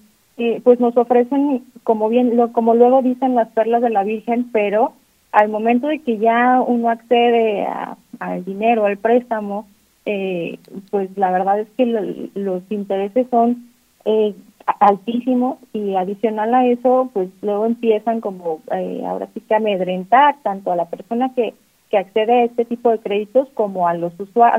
pues 0.64 0.80
nos 0.80 0.96
ofrecen 0.96 1.64
como 1.84 2.10
bien 2.10 2.38
lo, 2.38 2.52
como 2.52 2.76
luego 2.76 3.02
dicen 3.02 3.34
las 3.34 3.48
perlas 3.50 3.82
de 3.82 3.90
la 3.90 4.04
Virgen 4.04 4.50
pero 4.52 4.94
al 5.32 5.50
momento 5.50 5.88
de 5.88 6.00
que 6.00 6.20
ya 6.20 6.62
uno 6.62 6.90
accede 6.90 7.68
al 8.20 8.46
dinero 8.46 8.86
al 8.86 8.98
préstamo 8.98 9.68
eh, 10.06 10.60
pues 10.92 11.10
la 11.18 11.32
verdad 11.32 11.60
es 11.60 11.68
que 11.76 11.86
los 12.36 12.64
intereses 12.70 13.28
son 13.32 13.68
eh, 14.06 14.36
altísimos 14.80 15.58
y 15.74 15.96
adicional 15.96 16.54
a 16.54 16.68
eso 16.68 17.10
pues 17.14 17.30
luego 17.42 17.66
empiezan 17.66 18.22
como 18.22 18.62
eh, 18.72 19.04
ahora 19.08 19.28
sí 19.34 19.42
que 19.42 19.56
amedrentar 19.56 20.36
tanto 20.44 20.72
a 20.72 20.76
la 20.76 20.86
persona 20.86 21.34
que 21.36 21.56
que 21.90 21.98
accede 21.98 22.34
a 22.34 22.44
este 22.46 22.66
tipo 22.66 22.92
de 22.92 23.00
créditos 23.00 23.48
como 23.54 23.88
a 23.88 23.94
los 23.94 24.14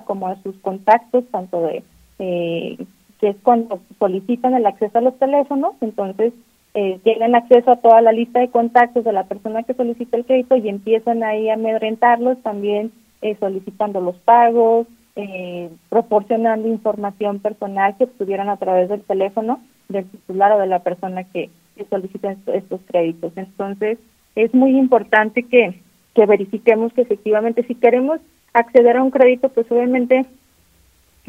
como 0.07 0.29
a 0.29 0.43
sus 0.43 0.57
contactos, 0.59 1.25
tanto 1.31 1.63
de 1.63 1.83
eh, 2.19 2.79
que 3.21 3.31
es 3.31 3.37
cuando 3.43 3.81
solicitan 3.99 4.55
el 4.55 4.67
acceso 4.67 4.99
a 4.99 5.03
los 5.03 5.19
teléfonos, 5.19 5.75
entonces 5.81 6.33
eh, 6.75 6.99
tienen 7.03 7.35
acceso 7.35 7.73
a 7.73 7.77
toda 7.77 8.01
la 8.01 8.13
lista 8.13 8.41
de 8.41 8.49
contactos 8.49 9.05
de 9.05 9.13
la 9.13 9.25
persona 9.25 9.63
que 9.63 9.75
solicita 9.75 10.17
el 10.17 10.25
crédito 10.25 10.57
y 10.57 10.69
empiezan 10.69 11.23
ahí 11.23 11.49
a 11.49 11.55
amedrentarlos, 11.55 12.39
también 12.43 12.93
eh, 13.23 13.37
solicitando 13.41 14.01
los 14.01 14.17
pagos, 14.17 14.87
eh, 15.17 15.71
proporcionando 15.89 16.69
información 16.69 17.41
personal 17.41 17.97
que 17.97 18.05
obtuvieran 18.05 18.49
a 18.49 18.57
través 18.57 18.89
del 18.89 19.03
teléfono 19.03 19.61
del 19.89 20.05
titular 20.05 20.53
o 20.53 20.59
de 20.59 20.67
la 20.67 20.81
persona 20.81 21.25
que, 21.25 21.51
que 21.77 21.85
solicita 21.87 22.37
estos 22.47 22.81
créditos. 22.87 23.33
Entonces, 23.37 23.99
es 24.37 24.55
muy 24.55 24.79
importante 24.79 25.43
que 25.43 25.75
que 26.19 26.27
verifiquemos 26.27 26.93
que 26.93 27.03
efectivamente 27.03 27.63
si 27.63 27.77
queremos 27.77 28.21
acceder 28.53 28.97
a 28.97 29.05
un 29.05 29.13
crédito, 29.13 29.51
pues 29.51 29.71
obviamente 29.71 30.27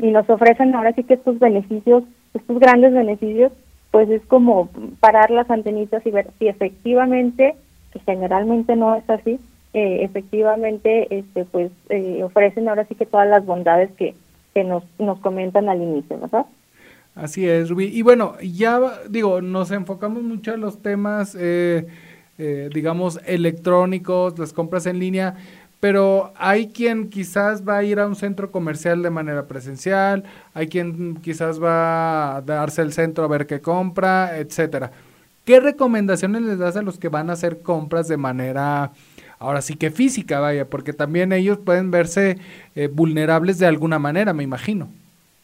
y 0.02 0.12
nos 0.12 0.30
ofrecen 0.30 0.74
ahora 0.76 0.94
sí 0.94 1.04
que 1.04 1.16
estos 1.16 1.40
beneficios, 1.40 2.04
estos 2.34 2.60
grandes 2.60 2.94
beneficios, 2.94 3.52
pues 3.92 4.10
es 4.10 4.22
como 4.26 4.70
parar 5.00 5.32
las 5.32 5.50
antenitas 5.50 6.06
y 6.06 6.12
ver 6.12 6.28
si 6.38 6.48
efectivamente, 6.48 7.56
que 7.92 8.00
generalmente 8.00 8.76
no 8.76 8.96
es 8.96 9.10
así, 9.10 9.40
eh, 9.74 10.04
efectivamente 10.04 11.08
este 11.16 11.46
pues 11.46 11.72
eh, 11.90 12.24
ofrecen 12.24 12.68
ahora 12.68 12.86
sí 12.86 12.96
que 12.96 13.06
todas 13.06 13.28
las 13.28 13.46
bondades 13.46 13.92
que, 13.92 14.16
que 14.54 14.64
nos, 14.64 14.84
nos 14.98 15.20
comentan 15.20 15.70
al 15.70 15.82
inicio, 15.82 16.20
¿verdad? 16.20 16.46
Así 17.16 17.48
es, 17.48 17.70
Rubí. 17.70 17.86
Y 17.86 18.02
bueno, 18.02 18.36
ya 18.42 18.80
digo, 19.10 19.42
nos 19.42 19.72
enfocamos 19.72 20.24
mucho 20.24 20.54
en 20.54 20.62
los 20.62 20.82
temas 20.82 21.36
eh, 21.40 21.88
eh, 22.42 22.70
digamos, 22.74 23.20
electrónicos, 23.26 24.40
las 24.40 24.54
compras 24.54 24.86
en 24.86 24.98
línea, 24.98 25.36
pero 25.80 26.34
hay 26.36 26.68
quien 26.68 27.10
quizás 27.10 27.68
va 27.68 27.78
a 27.78 27.84
ir 27.84 28.00
a 28.00 28.08
un 28.08 28.16
centro 28.16 28.52
comercial 28.52 29.02
de 29.02 29.10
manera 29.10 29.48
presencial, 29.48 30.24
hay 30.54 30.68
quien 30.68 31.16
quizás 31.18 31.62
va 31.62 32.38
a 32.38 32.42
darse 32.42 32.82
el 32.82 32.92
centro 32.92 33.24
a 33.24 33.28
ver 33.28 33.48
qué 33.48 33.62
compra, 33.62 34.38
etcétera. 34.38 34.92
¿Qué 35.46 35.60
recomendaciones 35.60 36.42
les 36.42 36.60
das 36.60 36.76
a 36.76 36.82
los 36.82 37.00
que 37.00 37.10
van 37.10 37.30
a 37.30 37.34
hacer 37.34 37.62
compras 37.62 38.08
de 38.08 38.18
manera, 38.18 38.92
ahora 39.40 39.62
sí 39.62 39.76
que 39.76 39.90
física, 39.90 40.40
vaya, 40.40 40.66
porque 40.66 40.94
también 40.94 41.32
ellos 41.32 41.58
pueden 41.58 41.92
verse 41.92 42.38
eh, 42.76 42.88
vulnerables 42.88 43.58
de 43.58 43.66
alguna 43.66 44.00
manera, 44.00 44.34
me 44.34 44.44
imagino? 44.44 44.90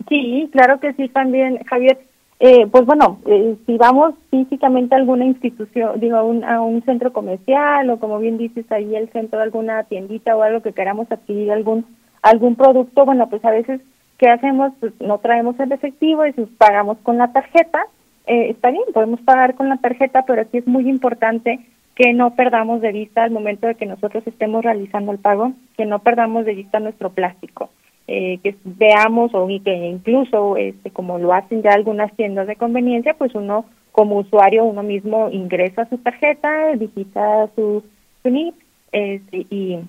Sí, 0.10 0.50
claro 0.52 0.80
que 0.80 0.94
sí, 0.94 1.08
también, 1.10 1.60
Javier. 1.66 1.98
Eh, 2.40 2.68
pues 2.68 2.86
bueno, 2.86 3.20
eh, 3.26 3.56
si 3.66 3.78
vamos 3.78 4.14
físicamente 4.30 4.94
a 4.94 4.98
alguna 4.98 5.26
institución, 5.26 6.00
digo, 6.00 6.18
a 6.18 6.24
un, 6.24 6.44
a 6.44 6.62
un 6.62 6.84
centro 6.84 7.14
comercial 7.14 7.90
o 7.90 8.00
como 8.00 8.20
bien 8.20 8.38
dices 8.38 8.70
ahí 8.72 8.96
el 8.96 9.10
centro 9.10 9.40
de 9.40 9.46
alguna 9.46 9.84
tiendita 9.84 10.36
o 10.36 10.42
algo 10.42 10.62
que 10.62 10.74
queramos 10.74 11.10
adquirir 11.12 11.52
algún 11.52 11.86
algún 12.22 12.56
producto, 12.56 13.06
bueno, 13.06 13.30
pues 13.30 13.46
a 13.46 13.52
veces 13.52 13.82
¿qué 14.18 14.30
hacemos? 14.30 14.74
Pues 14.80 14.94
no 15.00 15.20
traemos 15.20 15.60
el 15.60 15.72
efectivo 15.72 16.26
y 16.26 16.34
si 16.34 16.46
pagamos 16.46 16.98
con 17.00 17.18
la 17.18 17.32
tarjeta, 17.32 17.86
eh, 18.28 18.50
está 18.50 18.72
bien, 18.72 18.84
podemos 18.94 19.22
pagar 19.22 19.56
con 19.56 19.70
la 19.70 19.78
tarjeta, 19.78 20.24
pero 20.26 20.42
aquí 20.42 20.58
es 20.58 20.68
muy 20.68 20.90
importante 20.90 21.60
que 21.96 22.14
no 22.14 22.36
perdamos 22.36 22.82
de 22.82 22.92
vista 22.92 23.24
al 23.24 23.32
momento 23.32 23.68
de 23.68 23.76
que 23.76 23.86
nosotros 23.86 24.26
estemos 24.28 24.64
realizando 24.64 25.12
el 25.12 25.20
pago, 25.20 25.54
que 25.78 25.86
no 25.86 26.00
perdamos 26.00 26.46
de 26.46 26.56
vista 26.56 26.80
nuestro 26.80 27.10
plástico, 27.10 27.70
eh, 28.08 28.40
que 28.44 28.56
veamos 28.64 29.32
o 29.34 29.48
que 29.48 29.88
incluso, 29.88 30.58
este, 30.58 30.92
como 30.92 31.18
lo 31.18 31.34
hacen 31.34 31.64
ya 31.64 31.74
algunas 31.74 32.14
tiendas 32.16 32.48
de 32.48 32.56
conveniencia, 32.56 33.16
pues 33.16 33.34
uno 33.36 33.66
como 33.92 34.18
usuario, 34.18 34.66
uno 34.66 34.84
mismo 34.84 35.30
ingresa 35.32 35.88
su 35.90 35.98
tarjeta, 35.98 36.72
visita 36.76 37.48
su, 37.56 37.84
su 38.22 38.30
NIP 38.30 38.56
este, 38.92 39.48
y 39.50 39.80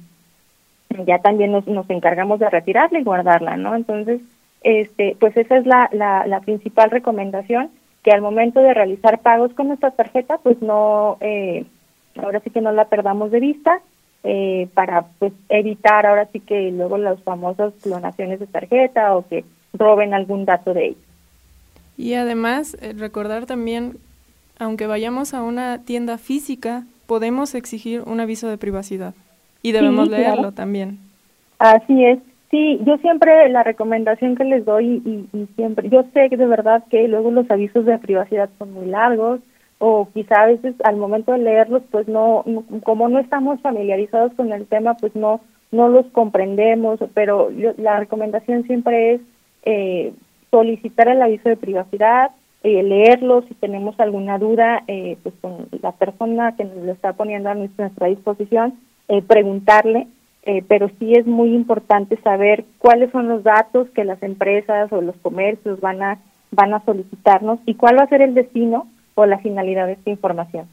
ya 1.05 1.19
también 1.19 1.53
nos, 1.53 1.67
nos 1.67 1.89
encargamos 1.91 2.39
de 2.39 2.49
retirarla 2.49 3.01
y 3.01 3.05
guardarla, 3.05 3.57
¿no? 3.57 3.75
Entonces, 3.75 4.21
este, 4.63 5.17
pues 5.19 5.37
esa 5.37 5.57
es 5.57 5.67
la, 5.67 5.91
la, 5.93 6.27
la 6.27 6.41
principal 6.41 6.91
recomendación, 6.91 7.71
que 8.03 8.13
al 8.13 8.23
momento 8.23 8.61
de 8.61 8.73
realizar 8.73 9.21
pagos 9.21 9.53
con 9.55 9.69
nuestra 9.69 9.91
tarjeta, 9.91 10.39
pues 10.39 10.61
no... 10.63 11.19
Eh, 11.21 11.65
ahora 12.17 12.41
sí 12.41 12.51
que 12.51 12.61
no 12.61 12.73
la 12.73 12.87
perdamos 12.87 13.31
de 13.31 13.41
vista 13.41 13.81
eh, 14.29 14.69
para 14.75 15.07
pues 15.21 15.33
evitar 15.49 16.05
ahora 16.05 16.27
sí 16.33 16.41
que 16.41 16.73
luego 16.73 16.99
las 16.99 17.23
famosas 17.23 17.73
clonaciones 17.81 18.41
de 18.41 18.49
tarjeta 18.49 19.17
o 19.17 19.27
que 19.29 19.45
roben 19.73 20.15
algún 20.15 20.45
dato 20.45 20.75
de 20.75 20.87
ella. 20.89 20.99
Y 21.97 22.15
además 22.15 22.77
eh, 22.81 22.93
recordar 22.97 23.47
también, 23.47 23.99
aunque 24.59 24.89
vayamos 24.89 25.33
a 25.33 25.45
una 25.45 25.85
tienda 25.85 26.19
física, 26.19 26.83
podemos 27.07 27.55
exigir 27.55 28.03
un 28.05 28.19
aviso 28.19 28.49
de 28.49 28.59
privacidad 28.59 29.15
y 29.63 29.71
debemos 29.71 30.09
leerlo 30.09 30.51
también. 30.51 30.99
Así 31.61 32.05
es. 32.05 32.19
Sí, 32.51 32.81
yo 32.85 32.97
siempre 32.99 33.49
la 33.49 33.63
recomendación 33.63 34.35
que 34.35 34.45
les 34.45 34.65
doy 34.65 35.03
y, 35.05 35.29
y, 35.37 35.47
siempre, 35.55 35.89
yo 35.89 36.05
sé 36.13 36.29
que 36.31 36.37
de 36.37 36.47
verdad 36.47 36.83
que 36.91 37.07
luego 37.07 37.31
los 37.31 37.49
avisos 37.51 37.87
de 37.87 37.99
privacidad 37.99 38.51
son 38.59 38.73
muy 38.73 38.87
largos, 38.87 39.41
o 39.79 40.09
quizá 40.15 40.43
a 40.43 40.47
veces 40.47 40.75
al 40.85 40.97
momento 40.97 41.33
de 41.33 41.39
leerlos 41.39 41.83
pues 41.91 42.09
no, 42.09 42.45
como 42.83 43.09
no 43.09 43.19
estamos 43.19 43.61
familiarizados 43.61 44.33
con 44.35 44.53
el 44.53 44.67
tema 44.67 44.95
pues 44.95 45.15
no 45.15 45.41
no 45.73 45.89
los 45.89 46.07
comprendemos 46.07 46.99
pero 47.13 47.51
la 47.77 47.99
recomendación 47.99 48.65
siempre 48.65 49.15
es 49.15 49.21
eh, 49.65 50.15
solicitar 50.51 51.09
el 51.09 51.21
aviso 51.21 51.49
de 51.49 51.57
privacidad 51.57 52.31
eh, 52.63 52.83
leerlo 52.83 53.43
si 53.43 53.55
tenemos 53.55 53.99
alguna 54.01 54.39
duda 54.39 54.83
eh, 54.87 55.19
pues 55.23 55.35
con 55.41 55.69
la 55.83 55.93
persona 55.93 56.57
que 56.57 56.65
nos 56.65 56.77
lo 56.79 56.93
está 56.93 57.13
poniendo 57.13 57.51
a 57.51 57.55
nuestra, 57.55 58.09
disposición 58.09 58.75
eh, 59.09 59.23
preguntarle 59.23 60.07
eh, 60.43 60.65
pero 60.67 60.89
sí 60.99 61.13
es 61.13 61.27
muy 61.27 61.55
importante 61.55 62.17
saber 62.23 62.65
cuáles 62.79 63.11
son 63.11 63.29
los 63.29 63.43
datos 63.43 63.89
que 63.91 64.05
las 64.05 64.23
empresas 64.23 64.91
o 64.93 65.01
los 65.03 65.17
comercios 65.17 65.81
van 65.81 66.03
a 66.03 66.19
van 66.53 66.73
a 66.73 66.85
solicitarnos 66.85 67.59
y 67.67 67.75
cuál 67.75 67.99
va 67.99 68.05
a 68.05 68.09
ser 68.09 68.23
el 68.23 68.33
destino 68.33 68.87
o 69.17 69.27
la 69.27 69.39
finalidad 69.39 69.87
de 69.87 69.95
esta 69.95 70.11
información. 70.11 70.69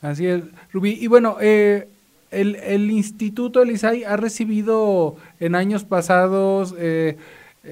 Así 0.00 0.26
es, 0.26 0.44
Rubí. 0.72 0.96
Y 1.00 1.08
bueno, 1.08 1.38
eh, 1.40 1.88
el, 2.30 2.54
el 2.56 2.90
Instituto 2.90 3.62
Elisay 3.62 4.04
ha 4.04 4.16
recibido 4.16 5.16
en 5.40 5.56
años 5.56 5.84
pasados 5.84 6.74
eh, 6.78 7.16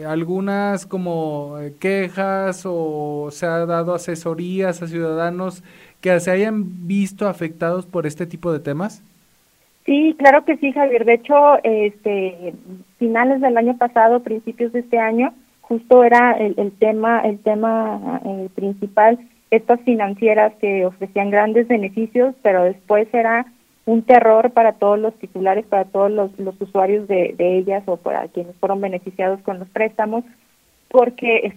algunas 0.07 0.87
como 0.87 1.59
eh, 1.61 1.75
quejas 1.79 2.65
o 2.67 3.29
se 3.31 3.47
ha 3.47 3.65
dado 3.67 3.95
asesorías 3.95 4.83
a 4.83 4.89
ciudadanos 4.89 5.63
que 6.01 6.19
se 6.21 6.31
hayan 6.31 6.87
visto 6.87 7.29
afectados 7.29 7.87
por 7.87 8.07
este 8.07 8.27
tipo 8.27 8.53
de 8.53 8.61
temas. 8.61 9.03
Sí, 9.85 10.17
claro 10.19 10.45
que 10.45 10.57
sí, 10.57 10.73
Javier. 10.73 11.05
De 11.05 11.15
hecho, 11.15 11.35
este, 11.63 12.55
finales 12.99 13.41
del 13.41 13.57
año 13.57 13.77
pasado, 13.77 14.21
principios 14.21 14.73
de 14.73 14.81
este 14.81 14.99
año, 14.99 15.33
justo 15.61 16.03
era 16.03 16.33
el, 16.33 16.55
el 16.59 16.73
tema, 16.73 17.21
el 17.21 17.39
tema 17.39 18.21
eh, 18.25 18.49
principal 18.55 19.19
estas 19.51 19.81
financieras 19.83 20.53
que 20.61 20.87
ofrecían 20.87 21.31
grandes 21.31 21.69
beneficios, 21.69 22.35
pero 22.43 22.65
después 22.65 23.09
era 23.13 23.47
un 23.85 24.03
terror 24.03 24.51
para 24.51 24.73
todos 24.73 24.99
los 24.99 25.15
titulares, 25.15 25.65
para 25.67 25.85
todos 25.85 26.11
los, 26.11 26.61
usuarios 26.61 27.07
de, 27.07 27.35
de, 27.39 27.59
ellas 27.59 27.85
o 27.87 27.97
para 27.97 28.27
quienes 28.29 28.57
fueron 28.57 28.81
beneficiados 28.81 29.41
con 29.43 29.61
los 29.61 29.69
préstamos, 29.69 30.25
porque 30.89 31.55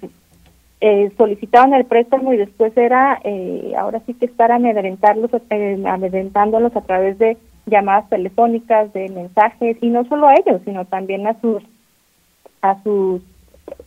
eh, 0.81 1.11
solicitaban 1.17 1.73
el 1.73 1.85
préstamo 1.85 2.31
y 2.33 2.37
después 2.37 2.75
era, 2.77 3.19
eh, 3.23 3.73
ahora 3.77 4.01
sí 4.05 4.13
que 4.13 4.25
estar 4.25 4.51
amedrentarlos, 4.51 5.31
eh, 5.49 5.83
amedrentándolos 5.85 6.75
a 6.75 6.81
través 6.81 7.17
de 7.17 7.37
llamadas 7.65 8.09
telefónicas, 8.09 8.91
de 8.93 9.09
mensajes, 9.09 9.77
y 9.81 9.89
no 9.89 10.05
solo 10.05 10.27
a 10.27 10.35
ellos, 10.35 10.61
sino 10.65 10.85
también 10.85 11.27
a 11.27 11.39
sus, 11.41 11.63
a 12.61 12.81
sus, 12.83 13.21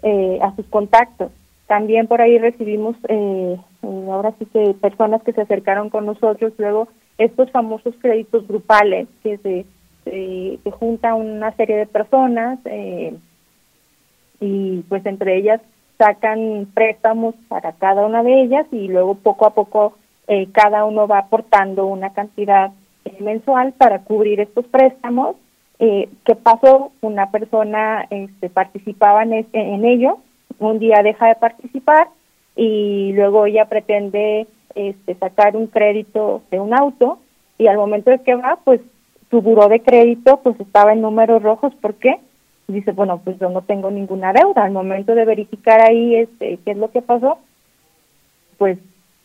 eh, 0.03 0.39
a 0.43 0.55
sus 0.57 0.67
contactos. 0.67 1.31
También 1.67 2.07
por 2.07 2.21
ahí 2.21 2.39
recibimos 2.39 2.97
eh, 3.09 3.57
ahora 3.83 4.33
sí 4.39 4.47
que 4.47 4.75
personas 4.81 5.23
que 5.23 5.33
se 5.33 5.43
acercaron 5.43 5.91
con 5.91 6.07
nosotros, 6.07 6.53
luego 6.59 6.89
estos 7.19 7.51
famosos 7.51 7.95
créditos 8.01 8.47
grupales 8.47 9.09
que 9.23 9.39
se, 9.39 9.67
se, 10.05 10.71
junta 10.71 11.15
una 11.15 11.53
serie 11.53 11.77
de 11.77 11.87
personas 11.87 12.59
eh, 12.65 13.15
y 14.41 14.83
pues 14.89 15.05
entre 15.07 15.37
ellas 15.37 15.61
sacan 15.99 16.67
préstamos 16.75 17.35
para 17.49 17.73
cada 17.73 18.05
una 18.07 18.23
de 18.23 18.43
ellas 18.43 18.67
y 18.73 18.89
luego 18.89 19.15
poco 19.15 19.47
a 19.47 19.55
poco 19.55 19.95
eh, 20.27 20.49
cada 20.53 20.85
uno 20.85 21.07
va 21.07 21.19
aportando 21.19 21.87
una 21.87 22.13
cantidad 22.13 22.73
eh, 23.05 23.17
mensual 23.21 23.73
para 23.73 24.01
cubrir 24.01 24.41
estos 24.41 24.65
préstamos. 24.67 25.37
Eh, 25.79 26.09
¿Qué 26.25 26.35
pasó? 26.37 26.93
Una 27.01 27.31
persona 27.31 28.07
este, 28.11 28.49
participaba 28.49 29.25
en, 29.25 29.47
en 29.53 29.85
ello, 29.85 30.19
un 30.59 30.79
día 30.79 31.03
deja 31.03 31.27
de 31.27 31.35
participar 31.35 32.09
y 32.57 33.13
luego 33.13 33.47
ella 33.47 33.67
pretende 33.67 34.47
este, 34.75 35.15
sacar 35.15 35.57
un 35.57 35.67
crédito 35.67 36.43
de 36.51 36.61
un 36.61 36.75
auto 36.75 37.19
y 37.59 37.67
al 37.67 37.77
momento 37.77 38.11
de 38.11 38.19
que 38.21 38.35
va, 38.35 38.59
pues 38.65 38.81
su 39.31 39.41
buró 39.41 39.69
de 39.69 39.81
crédito 39.81 40.41
pues 40.43 40.59
estaba 40.61 40.93
en 40.93 41.01
números 41.01 41.43
rojos, 41.43 41.75
¿por 41.77 41.95
qué? 41.95 42.21
Dice, 42.69 42.93
bueno, 42.93 43.21
pues 43.23 43.39
yo 43.39 43.51
no 43.51 43.63
tengo 43.63 43.91
ninguna 43.91 44.33
deuda. 44.33 44.65
Al 44.65 44.73
momento 44.73 45.15
de 45.15 45.25
verificar 45.25 45.81
ahí 45.81 46.15
este, 46.15 46.59
qué 46.65 46.71
es 46.71 46.77
lo 46.77 46.91
que 46.91 47.03
pasó, 47.03 47.39
pues 48.59 48.79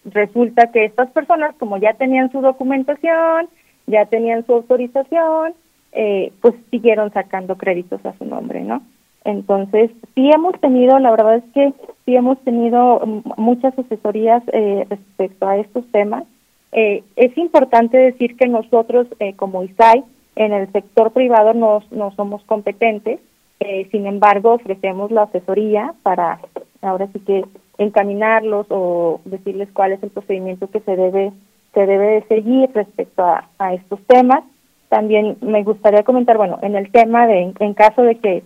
resulta 0.06 0.72
que 0.72 0.86
estas 0.86 1.10
personas, 1.12 1.56
como 1.56 1.78
ya 1.78 1.94
tenían 1.94 2.32
su 2.32 2.42
documentación, 2.42 3.48
ya 3.86 4.06
tenían 4.06 4.46
su 4.46 4.54
autorización, 4.54 5.54
eh, 5.92 6.32
pues 6.42 6.56
siguieron 6.72 7.12
sacando 7.14 7.56
créditos 7.58 8.06
a 8.06 8.18
su 8.18 8.26
nombre, 8.26 8.62
¿no? 8.62 8.82
Entonces, 9.28 9.92
sí 10.16 10.32
hemos 10.32 10.58
tenido, 10.62 10.98
la 11.00 11.12
verdad 11.12 11.36
es 11.36 11.44
que 11.54 11.74
sí 12.06 12.16
hemos 12.16 12.40
tenido 12.46 13.02
muchas 13.36 13.78
asesorías 13.78 14.42
eh, 14.54 14.86
respecto 14.90 15.46
a 15.46 15.58
estos 15.58 15.86
temas. 15.92 16.24
Eh, 16.72 17.04
es 17.18 17.38
importante 17.38 17.98
decir 17.98 18.38
que 18.38 18.48
nosotros, 18.48 19.06
eh, 19.20 19.34
como 19.36 19.64
ISAI, 19.64 20.06
en 20.38 20.54
el 20.54 20.72
sector 20.72 21.12
privado 21.12 21.54
no, 21.54 21.84
no 21.92 22.12
somos 22.12 22.42
competentes, 22.46 23.20
eh, 23.60 23.90
sin 23.92 24.06
embargo, 24.08 24.54
ofrecemos 24.54 25.12
la 25.12 25.24
asesoría 25.24 25.94
para 26.04 26.40
ahora 26.82 27.10
sí 27.12 27.20
que 27.20 27.44
encaminarlos 27.78 28.68
o 28.70 29.20
decirles 29.26 29.68
cuál 29.74 29.92
es 29.92 30.02
el 30.04 30.10
procedimiento 30.10 30.70
que 30.70 30.80
se 30.80 30.96
debe 30.96 31.34
se 31.74 31.86
debe 31.86 32.08
de 32.08 32.22
seguir 32.28 32.70
respecto 32.74 33.24
a, 33.24 33.50
a 33.60 33.74
estos 33.74 34.00
temas. 34.08 34.44
También 34.88 35.38
me 35.42 35.64
gustaría 35.64 36.04
comentar, 36.04 36.38
bueno, 36.38 36.60
en 36.62 36.78
el 36.78 36.92
tema 36.92 37.28
de 37.28 37.54
en 37.60 37.74
caso 37.74 38.04
de 38.04 38.16
que 38.16 38.44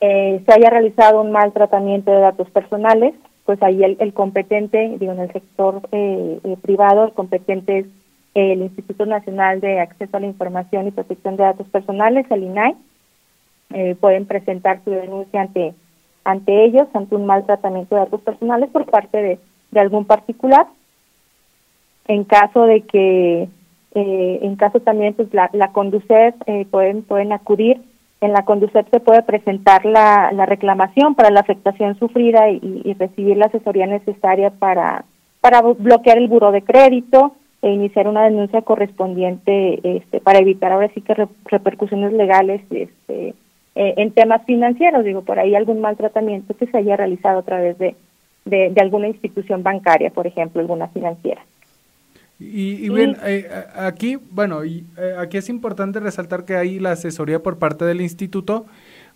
eh, 0.00 0.42
se 0.44 0.52
haya 0.52 0.70
realizado 0.70 1.20
un 1.22 1.32
mal 1.32 1.52
tratamiento 1.52 2.10
de 2.10 2.20
datos 2.20 2.50
personales, 2.50 3.14
pues 3.44 3.62
ahí 3.62 3.84
el, 3.84 3.96
el 4.00 4.12
competente, 4.12 4.96
digo, 4.98 5.12
en 5.12 5.20
el 5.20 5.32
sector 5.32 5.82
eh, 5.92 6.40
eh, 6.42 6.56
privado, 6.62 7.04
el 7.04 7.12
competente 7.12 7.80
es 7.80 7.86
el 8.34 8.62
Instituto 8.62 9.06
Nacional 9.06 9.60
de 9.60 9.80
Acceso 9.80 10.16
a 10.16 10.20
la 10.20 10.26
Información 10.26 10.88
y 10.88 10.90
Protección 10.90 11.36
de 11.36 11.44
Datos 11.44 11.68
Personales, 11.68 12.26
el 12.30 12.42
INAI. 12.42 12.74
Eh, 13.72 13.96
pueden 14.00 14.26
presentar 14.26 14.82
su 14.84 14.90
denuncia 14.90 15.40
ante 15.40 15.74
ante 16.24 16.64
ellos, 16.64 16.88
ante 16.94 17.16
un 17.16 17.26
mal 17.26 17.44
tratamiento 17.44 17.94
de 17.94 18.00
datos 18.00 18.22
personales 18.22 18.70
por 18.70 18.86
parte 18.86 19.20
de, 19.22 19.38
de 19.70 19.80
algún 19.80 20.06
particular. 20.06 20.66
En 22.08 22.24
caso 22.24 22.64
de 22.64 22.80
que, 22.80 23.48
eh, 23.94 24.38
en 24.40 24.56
caso 24.56 24.80
también, 24.80 25.12
pues 25.14 25.32
la, 25.34 25.50
la 25.52 25.72
Conducef 25.72 26.34
pueden, 26.70 27.02
pueden 27.02 27.32
acudir 27.32 27.82
en 28.24 28.32
la 28.32 28.44
Conducet 28.44 28.88
se 28.90 29.00
puede 29.00 29.22
presentar 29.22 29.84
la, 29.84 30.32
la 30.32 30.46
reclamación 30.46 31.14
para 31.14 31.30
la 31.30 31.40
afectación 31.40 31.98
sufrida 31.98 32.50
y, 32.50 32.82
y, 32.84 32.94
recibir 32.94 33.36
la 33.36 33.46
asesoría 33.46 33.86
necesaria 33.86 34.50
para, 34.50 35.04
para 35.40 35.60
bloquear 35.60 36.18
el 36.18 36.28
buro 36.28 36.52
de 36.52 36.62
crédito 36.62 37.34
e 37.62 37.70
iniciar 37.70 38.08
una 38.08 38.24
denuncia 38.24 38.62
correspondiente 38.62 39.80
este, 39.82 40.20
para 40.20 40.38
evitar 40.38 40.72
ahora 40.72 40.90
sí 40.94 41.00
que 41.00 41.14
re, 41.14 41.28
repercusiones 41.44 42.12
legales 42.12 42.62
este, 42.70 43.34
eh, 43.74 43.94
en 43.96 44.10
temas 44.12 44.42
financieros, 44.44 45.04
digo, 45.04 45.22
por 45.22 45.38
ahí 45.38 45.54
algún 45.54 45.80
maltratamiento 45.80 46.54
que 46.56 46.66
se 46.66 46.78
haya 46.78 46.96
realizado 46.96 47.40
a 47.40 47.42
través 47.42 47.78
de, 47.78 47.96
de 48.44 48.80
alguna 48.80 49.08
institución 49.08 49.62
bancaria, 49.62 50.10
por 50.10 50.26
ejemplo, 50.26 50.60
alguna 50.60 50.88
financiera. 50.88 51.42
Y, 52.38 52.84
y 52.84 52.88
bien, 52.88 53.16
eh, 53.24 53.48
aquí, 53.74 54.16
bueno, 54.16 54.64
y, 54.64 54.86
eh, 54.98 55.14
aquí 55.18 55.36
es 55.36 55.48
importante 55.48 56.00
resaltar 56.00 56.44
que 56.44 56.56
hay 56.56 56.80
la 56.80 56.92
asesoría 56.92 57.42
por 57.42 57.58
parte 57.58 57.84
del 57.84 58.00
instituto 58.00 58.66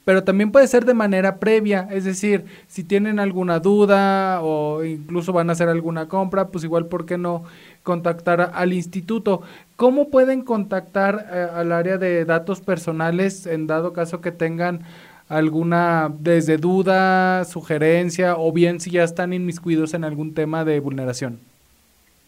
pero 0.09 0.25
también 0.25 0.53
puede 0.53 0.67
ser 0.69 0.87
de 0.87 0.95
manera 0.95 1.39
previa, 1.39 1.87
es 1.91 2.05
decir, 2.05 2.47
si 2.67 2.83
tienen 2.83 3.21
alguna 3.21 3.59
duda 3.61 4.41
o 4.41 4.83
incluso 4.83 5.35
van 5.35 5.51
a 5.51 5.53
hacer 5.53 5.69
alguna 5.69 6.09
compra, 6.09 6.49
pues 6.49 6.65
igual, 6.65 6.87
¿por 6.87 7.05
qué 7.05 7.19
no 7.19 7.45
contactar 7.83 8.53
al 8.55 8.73
instituto? 8.73 9.43
¿Cómo 9.77 10.09
pueden 10.09 10.41
contactar 10.45 11.27
eh, 11.31 11.47
al 11.53 11.73
área 11.73 11.99
de 11.99 12.25
datos 12.25 12.63
personales 12.63 13.47
en 13.47 13.67
dado 13.67 13.93
caso 13.93 14.23
que 14.23 14.33
tengan 14.33 14.81
alguna 15.29 16.11
desde 16.19 16.57
duda, 16.57 17.45
sugerencia 17.45 18.39
o 18.39 18.51
bien 18.51 18.81
si 18.81 18.91
ya 18.91 19.05
están 19.05 19.35
inmiscuidos 19.35 19.93
en 19.93 20.05
algún 20.05 20.33
tema 20.33 20.65
de 20.65 20.81
vulneración? 20.81 21.48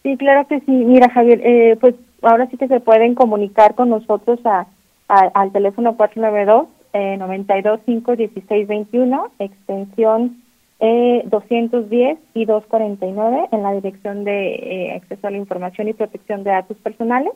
Sí, 0.02 0.16
claro 0.16 0.46
que 0.46 0.60
sí. 0.60 0.70
Mira, 0.70 1.10
Javier, 1.10 1.40
eh, 1.44 1.76
pues 1.80 1.94
ahora 2.22 2.46
sí 2.48 2.56
que 2.56 2.68
se 2.68 2.80
pueden 2.80 3.14
comunicar 3.14 3.74
con 3.74 3.90
nosotros 3.90 4.40
a, 4.44 4.66
al 5.08 5.52
teléfono 5.52 5.96
492 5.96 6.68
eh, 6.92 7.16
92 7.16 7.80
5 7.86 8.16
16 8.16 8.68
21, 8.68 9.32
extensión 9.38 10.42
eh, 10.80 11.22
210 11.26 12.18
y 12.34 12.44
249 12.46 13.48
en 13.52 13.62
la 13.62 13.72
Dirección 13.72 14.24
de 14.24 14.54
eh, 14.54 14.92
Acceso 14.96 15.26
a 15.26 15.30
la 15.30 15.36
Información 15.36 15.88
y 15.88 15.92
Protección 15.92 16.42
de 16.42 16.50
Datos 16.50 16.78
Personales 16.78 17.32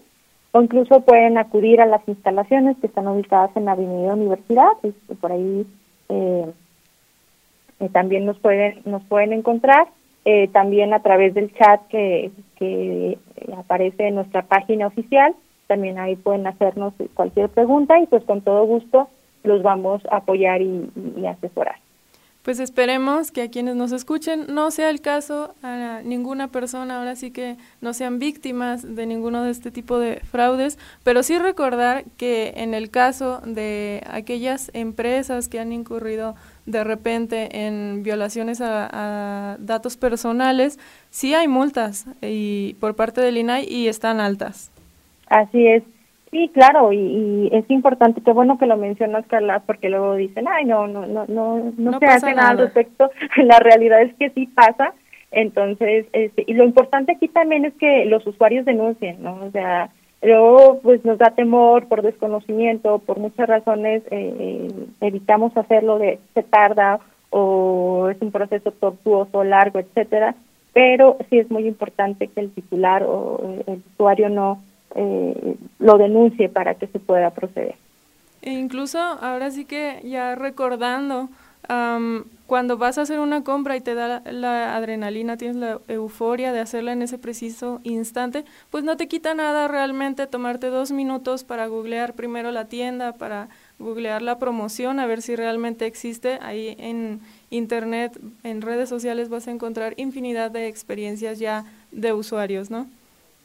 o 0.52 0.62
incluso 0.62 1.00
pueden 1.00 1.36
acudir 1.36 1.80
a 1.80 1.86
las 1.86 2.06
instalaciones 2.06 2.76
que 2.78 2.86
están 2.86 3.08
ubicadas 3.08 3.50
en 3.56 3.64
la 3.64 3.72
Avenida 3.72 4.14
Universidad, 4.14 4.68
por 5.20 5.32
ahí 5.32 5.66
eh, 6.08 6.46
eh, 7.80 7.88
también 7.92 8.24
nos 8.24 8.38
pueden 8.38 8.80
nos 8.84 9.02
pueden 9.02 9.32
encontrar, 9.32 9.88
eh, 10.24 10.48
también 10.48 10.92
a 10.94 11.02
través 11.02 11.34
del 11.34 11.52
chat 11.54 11.86
que, 11.88 12.30
que 12.56 13.18
aparece 13.56 14.08
en 14.08 14.16
nuestra 14.16 14.42
página 14.42 14.86
oficial, 14.86 15.34
también 15.66 15.98
ahí 15.98 16.16
pueden 16.16 16.46
hacernos 16.46 16.94
cualquier 17.14 17.48
pregunta 17.48 17.98
y 17.98 18.06
pues 18.06 18.24
con 18.24 18.42
todo 18.42 18.64
gusto 18.64 19.08
los 19.42 19.62
vamos 19.62 20.02
a 20.10 20.16
apoyar 20.16 20.62
y, 20.62 20.90
y 21.16 21.26
asesorar. 21.26 21.76
Pues 22.44 22.60
esperemos 22.60 23.30
que 23.30 23.40
a 23.40 23.50
quienes 23.50 23.74
nos 23.74 23.90
escuchen 23.92 24.48
no 24.50 24.70
sea 24.70 24.90
el 24.90 25.00
caso 25.00 25.54
a 25.62 26.02
ninguna 26.04 26.48
persona, 26.48 26.98
ahora 26.98 27.16
sí 27.16 27.30
que 27.30 27.56
no 27.80 27.94
sean 27.94 28.18
víctimas 28.18 28.94
de 28.94 29.06
ninguno 29.06 29.44
de 29.44 29.50
este 29.50 29.70
tipo 29.70 29.98
de 29.98 30.16
fraudes, 30.16 30.78
pero 31.04 31.22
sí 31.22 31.38
recordar 31.38 32.04
que 32.18 32.52
en 32.56 32.74
el 32.74 32.90
caso 32.90 33.40
de 33.46 34.02
aquellas 34.10 34.70
empresas 34.74 35.48
que 35.48 35.58
han 35.58 35.72
incurrido 35.72 36.34
de 36.66 36.84
repente 36.84 37.66
en 37.66 38.02
violaciones 38.02 38.60
a, 38.60 38.88
a 38.92 39.56
datos 39.58 39.96
personales, 39.96 40.78
sí 41.10 41.34
hay 41.34 41.48
multas 41.48 42.06
y 42.22 42.74
por 42.80 42.96
parte 42.96 43.20
del 43.20 43.36
INAI 43.36 43.66
y 43.68 43.88
están 43.88 44.20
altas. 44.20 44.70
Así 45.28 45.66
es. 45.66 45.82
Sí, 46.30 46.50
claro, 46.52 46.92
y, 46.92 46.98
y, 46.98 47.48
es 47.52 47.70
importante, 47.70 48.20
qué 48.20 48.32
bueno 48.32 48.58
que 48.58 48.66
lo 48.66 48.76
mencionas, 48.76 49.24
Carla, 49.28 49.60
porque 49.60 49.88
luego 49.88 50.16
dicen, 50.16 50.48
ay, 50.48 50.64
no, 50.64 50.88
no, 50.88 51.06
no, 51.06 51.26
no, 51.28 51.58
no, 51.58 51.72
no 51.76 51.98
se 52.00 52.06
hace 52.06 52.34
nada 52.34 52.50
al 52.50 52.58
respecto. 52.58 53.08
La 53.36 53.60
realidad 53.60 54.02
es 54.02 54.14
que 54.14 54.30
sí 54.30 54.48
pasa. 54.48 54.94
Entonces, 55.30 56.06
este, 56.12 56.42
y 56.44 56.54
lo 56.54 56.64
importante 56.64 57.12
aquí 57.12 57.28
también 57.28 57.64
es 57.64 57.74
que 57.74 58.04
los 58.06 58.26
usuarios 58.26 58.64
denuncien, 58.64 59.22
¿no? 59.22 59.36
O 59.44 59.50
sea, 59.52 59.90
luego 60.24 60.80
pues 60.82 61.04
nos 61.04 61.18
da 61.18 61.30
temor 61.30 61.86
por 61.86 62.02
desconocimiento, 62.02 62.98
por 62.98 63.18
muchas 63.18 63.48
razones 63.48 64.02
eh, 64.10 64.68
evitamos 65.00 65.56
hacerlo 65.56 65.98
de 65.98 66.18
se 66.34 66.42
tarda 66.42 67.00
o 67.30 68.08
es 68.10 68.20
un 68.20 68.30
proceso 68.30 68.70
tortuoso, 68.70 69.44
largo, 69.44 69.78
etcétera, 69.78 70.34
pero 70.72 71.16
sí 71.28 71.38
es 71.38 71.50
muy 71.50 71.66
importante 71.66 72.28
que 72.28 72.40
el 72.40 72.50
titular 72.50 73.02
o 73.02 73.40
el 73.66 73.82
usuario 73.92 74.28
no 74.28 74.62
eh, 74.94 75.56
lo 75.78 75.98
denuncie 75.98 76.48
para 76.48 76.74
que 76.74 76.86
se 76.86 76.98
pueda 77.00 77.30
proceder. 77.30 77.74
E 78.42 78.52
incluso 78.52 78.98
ahora 78.98 79.50
sí 79.50 79.64
que 79.64 80.00
ya 80.04 80.34
recordando, 80.34 81.28
um, 81.68 82.24
cuando 82.46 82.76
vas 82.76 82.98
a 82.98 83.02
hacer 83.02 83.20
una 83.20 83.42
compra 83.42 83.76
y 83.76 83.80
te 83.80 83.94
da 83.94 84.20
la, 84.30 84.76
adrenalina, 84.76 85.36
tienes 85.36 85.56
la 85.56 85.78
euforia 85.88 86.52
de 86.52 86.60
hacerla 86.60 86.92
en 86.92 87.02
ese 87.02 87.18
preciso 87.18 87.80
instante, 87.84 88.44
pues 88.70 88.84
no 88.84 88.96
te 88.96 89.08
quita 89.08 89.34
nada 89.34 89.66
realmente 89.66 90.26
tomarte 90.26 90.68
dos 90.68 90.92
minutos 90.92 91.44
para 91.44 91.66
googlear 91.66 92.14
primero 92.14 92.50
la 92.50 92.66
tienda, 92.66 93.12
para 93.12 93.48
googlear 93.78 94.22
la 94.22 94.38
promoción, 94.38 95.00
a 95.00 95.06
ver 95.06 95.22
si 95.22 95.36
realmente 95.36 95.86
existe. 95.86 96.38
Ahí 96.42 96.76
en 96.78 97.20
internet, 97.50 98.18
en 98.42 98.60
redes 98.60 98.88
sociales 98.88 99.30
vas 99.30 99.48
a 99.48 99.50
encontrar 99.50 99.94
infinidad 99.96 100.50
de 100.50 100.68
experiencias 100.68 101.38
ya 101.38 101.64
de 101.92 102.12
usuarios, 102.12 102.70
¿no? 102.70 102.86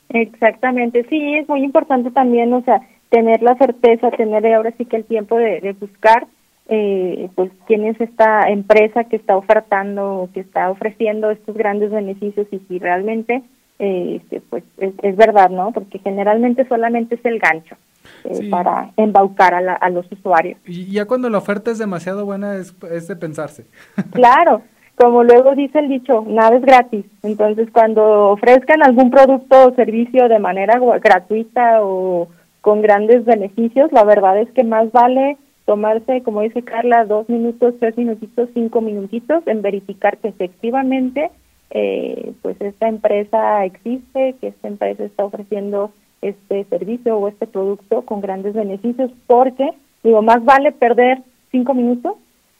Exactamente, 0.09 1.05
sí, 1.09 1.35
es 1.35 1.47
muy 1.47 1.63
importante 1.63 2.11
también, 2.11 2.51
o 2.51 2.61
sea, 2.63 2.81
tener 3.09 3.41
la 3.43 3.55
certeza, 3.55 4.11
tener 4.11 4.45
ahora 4.53 4.71
sí 4.77 4.85
que 4.85 4.97
el 4.97 5.05
tiempo 5.05 5.37
de 5.37 5.75
buscar, 5.79 6.27
eh, 6.71 7.29
pues, 7.33 7.51
quién 7.65 7.85
es 7.85 7.99
esta 7.99 8.47
empresa 8.49 9.03
que 9.05 9.15
está 9.15 9.35
ofertando, 9.35 10.29
que 10.33 10.41
está 10.41 10.69
ofreciendo 10.69 11.31
estos 11.31 11.57
grandes 11.57 11.89
beneficios 11.89 12.45
y 12.51 12.59
si 12.67 12.77
realmente, 12.77 13.41
eh, 13.79 14.21
este, 14.21 14.41
pues, 14.41 14.63
es, 14.77 14.93
es, 15.01 15.15
verdad, 15.15 15.49
¿no? 15.49 15.71
Porque 15.71 15.97
generalmente 15.97 16.67
solamente 16.67 17.15
es 17.15 17.25
el 17.25 17.39
gancho 17.39 17.75
eh, 18.23 18.35
sí. 18.35 18.49
para 18.49 18.91
embaucar 18.97 19.55
a, 19.55 19.61
la, 19.61 19.73
a, 19.73 19.89
los 19.89 20.11
usuarios. 20.11 20.59
Y 20.65 20.91
ya 20.91 21.05
cuando 21.05 21.27
la 21.29 21.39
oferta 21.39 21.71
es 21.71 21.79
demasiado 21.79 22.23
buena, 22.23 22.55
es, 22.55 22.75
es 22.91 23.07
de 23.07 23.15
pensarse. 23.15 23.65
Claro 24.11 24.61
como 24.95 25.23
luego 25.23 25.55
dice 25.55 25.79
el 25.79 25.87
dicho, 25.87 26.25
nada 26.27 26.57
es 26.57 26.61
gratis. 26.61 27.05
Entonces, 27.23 27.69
cuando 27.71 28.31
ofrezcan 28.31 28.83
algún 28.83 29.09
producto 29.09 29.67
o 29.69 29.73
servicio 29.73 30.27
de 30.27 30.39
manera 30.39 30.77
gratuita 31.01 31.81
o 31.81 32.27
con 32.59 32.81
grandes 32.81 33.23
beneficios, 33.23 33.93
la 33.93 34.03
verdad 34.03 34.37
es 34.41 34.51
que 34.51 34.65
más 34.65 34.91
vale 34.91 35.37
tomarse, 35.69 36.23
como 36.23 36.41
dice 36.41 36.63
Carla, 36.63 37.05
dos 37.05 37.29
minutos, 37.29 37.75
tres 37.79 37.95
minutitos, 37.95 38.49
cinco 38.55 38.81
minutitos 38.81 39.45
en 39.45 39.61
verificar 39.61 40.17
que 40.17 40.29
efectivamente 40.29 41.29
eh, 41.69 42.33
pues 42.41 42.59
esta 42.59 42.87
empresa 42.87 43.63
existe, 43.65 44.33
que 44.41 44.47
esta 44.47 44.67
empresa 44.67 45.03
está 45.03 45.25
ofreciendo 45.25 45.91
este 46.23 46.63
servicio 46.63 47.19
o 47.19 47.27
este 47.27 47.45
producto 47.45 48.01
con 48.01 48.19
grandes 48.19 48.55
beneficios, 48.55 49.11
porque 49.27 49.69
digo, 50.03 50.23
más 50.23 50.43
vale 50.43 50.71
perder 50.71 51.19
cinco 51.51 51.75
minutos 51.75 52.15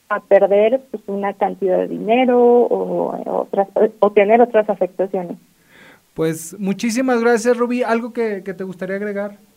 a 0.08 0.20
perder 0.20 0.80
pues, 0.92 1.02
una 1.08 1.32
cantidad 1.32 1.78
de 1.78 1.88
dinero 1.88 2.38
o, 2.40 3.40
otras, 3.40 3.66
o 3.98 4.12
tener 4.12 4.40
otras 4.40 4.70
afectaciones. 4.70 5.36
Pues 6.14 6.54
muchísimas 6.60 7.20
gracias, 7.22 7.56
Rubí. 7.56 7.82
¿Algo 7.82 8.12
que, 8.12 8.44
que 8.44 8.54
te 8.54 8.62
gustaría 8.62 8.94
agregar? 8.94 9.49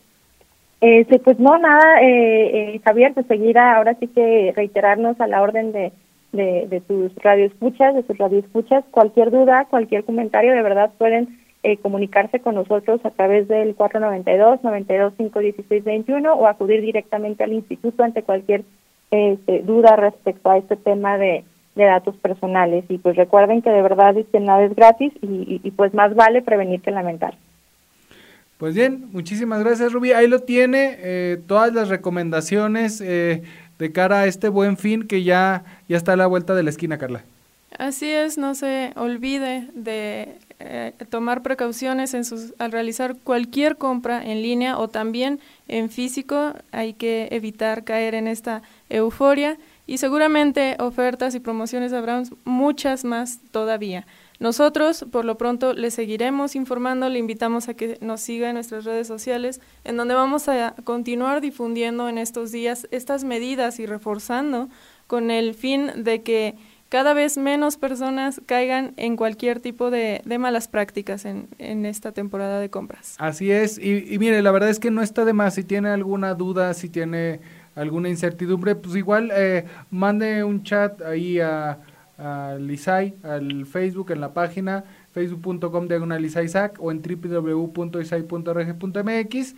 Sí, 1.08 1.18
pues 1.18 1.38
no, 1.38 1.56
nada, 1.56 2.02
eh, 2.02 2.74
eh, 2.74 2.80
Javier, 2.84 3.14
de 3.14 3.22
seguir 3.24 3.58
ahora 3.58 3.94
sí 4.00 4.06
que 4.08 4.52
reiterarnos 4.54 5.18
a 5.20 5.26
la 5.26 5.40
orden 5.40 5.72
de, 5.72 5.92
de, 6.32 6.66
de 6.68 6.80
tus 6.80 7.14
radioescuchas, 7.16 7.94
de 7.94 8.02
tus 8.02 8.18
radioescuchas, 8.18 8.84
cualquier 8.90 9.30
duda, 9.30 9.66
cualquier 9.70 10.04
comentario, 10.04 10.52
de 10.52 10.62
verdad 10.62 10.90
pueden 10.98 11.38
eh, 11.62 11.78
comunicarse 11.78 12.40
con 12.40 12.56
nosotros 12.56 13.00
a 13.04 13.10
través 13.10 13.48
del 13.48 13.74
492 13.74 14.62
92 14.62 15.14
516 15.16 15.84
21 15.84 16.34
o 16.34 16.46
acudir 16.46 16.82
directamente 16.82 17.42
al 17.42 17.54
instituto 17.54 18.02
ante 18.02 18.22
cualquier 18.22 18.64
este, 19.10 19.60
duda 19.60 19.96
respecto 19.96 20.50
a 20.50 20.58
este 20.58 20.76
tema 20.76 21.16
de, 21.16 21.42
de, 21.74 21.84
datos 21.84 22.16
personales. 22.16 22.84
Y 22.90 22.98
pues 22.98 23.16
recuerden 23.16 23.62
que 23.62 23.70
de 23.70 23.80
verdad 23.80 24.14
es 24.14 24.26
nada 24.38 24.62
es 24.64 24.74
gratis 24.74 25.14
y, 25.22 25.26
y, 25.26 25.60
y, 25.64 25.70
pues 25.70 25.94
más 25.94 26.14
vale 26.14 26.42
prevenir 26.42 26.82
que 26.82 26.90
lamentar. 26.90 27.34
Pues 28.58 28.74
bien, 28.74 29.08
muchísimas 29.12 29.60
gracias 29.64 29.92
Rubí. 29.92 30.12
Ahí 30.12 30.28
lo 30.28 30.40
tiene, 30.40 30.96
eh, 30.98 31.40
todas 31.46 31.74
las 31.74 31.88
recomendaciones 31.88 33.00
eh, 33.00 33.42
de 33.78 33.92
cara 33.92 34.20
a 34.20 34.26
este 34.26 34.48
buen 34.48 34.76
fin 34.76 35.06
que 35.06 35.24
ya, 35.24 35.64
ya 35.88 35.96
está 35.96 36.12
a 36.12 36.16
la 36.16 36.26
vuelta 36.26 36.54
de 36.54 36.62
la 36.62 36.70
esquina, 36.70 36.98
Carla. 36.98 37.24
Así 37.76 38.08
es, 38.08 38.38
no 38.38 38.54
se 38.54 38.92
olvide 38.94 39.68
de 39.74 40.38
eh, 40.60 40.92
tomar 41.10 41.42
precauciones 41.42 42.14
en 42.14 42.24
sus, 42.24 42.54
al 42.58 42.70
realizar 42.70 43.16
cualquier 43.16 43.76
compra 43.76 44.24
en 44.24 44.42
línea 44.42 44.78
o 44.78 44.86
también 44.86 45.40
en 45.66 45.90
físico. 45.90 46.54
Hay 46.70 46.94
que 46.94 47.28
evitar 47.32 47.82
caer 47.82 48.14
en 48.14 48.28
esta 48.28 48.62
euforia 48.88 49.58
y 49.88 49.98
seguramente 49.98 50.76
ofertas 50.78 51.34
y 51.34 51.40
promociones 51.40 51.92
habrá 51.92 52.22
muchas 52.44 53.04
más 53.04 53.40
todavía. 53.50 54.06
Nosotros, 54.40 55.06
por 55.10 55.24
lo 55.24 55.36
pronto, 55.36 55.72
le 55.72 55.90
seguiremos 55.90 56.56
informando, 56.56 57.08
le 57.08 57.18
invitamos 57.18 57.68
a 57.68 57.74
que 57.74 57.98
nos 58.00 58.20
siga 58.20 58.48
en 58.48 58.54
nuestras 58.54 58.84
redes 58.84 59.06
sociales, 59.06 59.60
en 59.84 59.96
donde 59.96 60.14
vamos 60.14 60.48
a 60.48 60.74
continuar 60.84 61.40
difundiendo 61.40 62.08
en 62.08 62.18
estos 62.18 62.50
días 62.50 62.88
estas 62.90 63.24
medidas 63.24 63.78
y 63.78 63.86
reforzando 63.86 64.68
con 65.06 65.30
el 65.30 65.54
fin 65.54 65.90
de 65.96 66.22
que 66.22 66.56
cada 66.88 67.14
vez 67.14 67.38
menos 67.38 67.76
personas 67.76 68.40
caigan 68.46 68.92
en 68.96 69.16
cualquier 69.16 69.60
tipo 69.60 69.90
de, 69.90 70.22
malas 70.38 70.68
prácticas 70.68 71.24
en, 71.24 71.48
en, 71.58 71.86
esta 71.86 72.12
temporada 72.12 72.60
de 72.60 72.70
compras. 72.70 73.16
Así 73.18 73.50
es, 73.50 73.78
y, 73.78 74.12
y, 74.12 74.18
mire, 74.18 74.42
la 74.42 74.52
verdad 74.52 74.68
es 74.68 74.78
que 74.78 74.90
no 74.90 75.02
está 75.02 75.24
de 75.24 75.32
más, 75.32 75.54
si 75.54 75.64
tiene 75.64 75.88
alguna 75.88 76.34
duda, 76.34 76.72
si 76.74 76.88
tiene 76.88 77.40
alguna 77.74 78.08
incertidumbre, 78.08 78.76
pues 78.76 78.94
igual 78.96 79.32
eh, 79.34 79.64
mande 79.90 80.44
un 80.44 80.62
chat 80.62 81.02
ahí 81.02 81.40
a, 81.40 81.78
a 82.18 82.56
Lisay, 82.58 83.14
al 83.22 83.66
Facebook, 83.66 84.10
en 84.12 84.20
la 84.20 84.34
página 84.34 84.84
facebook.com 85.12 85.88
diagonal 85.88 86.24
Isaac 86.24 86.78
o 86.80 86.90
en 86.90 87.02
www.isai.rg.mx 87.02 89.54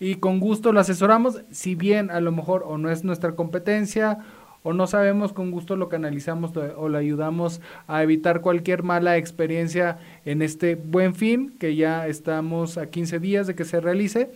y 0.00 0.16
con 0.16 0.40
gusto 0.40 0.72
lo 0.72 0.80
asesoramos, 0.80 1.42
si 1.50 1.76
bien 1.76 2.10
a 2.10 2.20
lo 2.20 2.32
mejor 2.32 2.64
o 2.66 2.76
no 2.76 2.90
es 2.90 3.04
nuestra 3.04 3.36
competencia 3.36 4.18
o 4.64 4.72
no 4.72 4.86
sabemos, 4.86 5.32
con 5.32 5.50
gusto 5.50 5.76
lo 5.76 5.88
canalizamos 5.88 6.52
o 6.56 6.88
le 6.88 6.98
ayudamos 6.98 7.60
a 7.88 8.02
evitar 8.02 8.40
cualquier 8.40 8.82
mala 8.82 9.16
experiencia 9.16 9.98
en 10.24 10.42
este 10.42 10.76
buen 10.76 11.14
fin, 11.14 11.54
que 11.58 11.76
ya 11.76 12.06
estamos 12.06 12.78
a 12.78 12.86
15 12.86 13.18
días 13.18 13.46
de 13.46 13.54
que 13.54 13.64
se 13.64 13.80
realice 13.80 14.30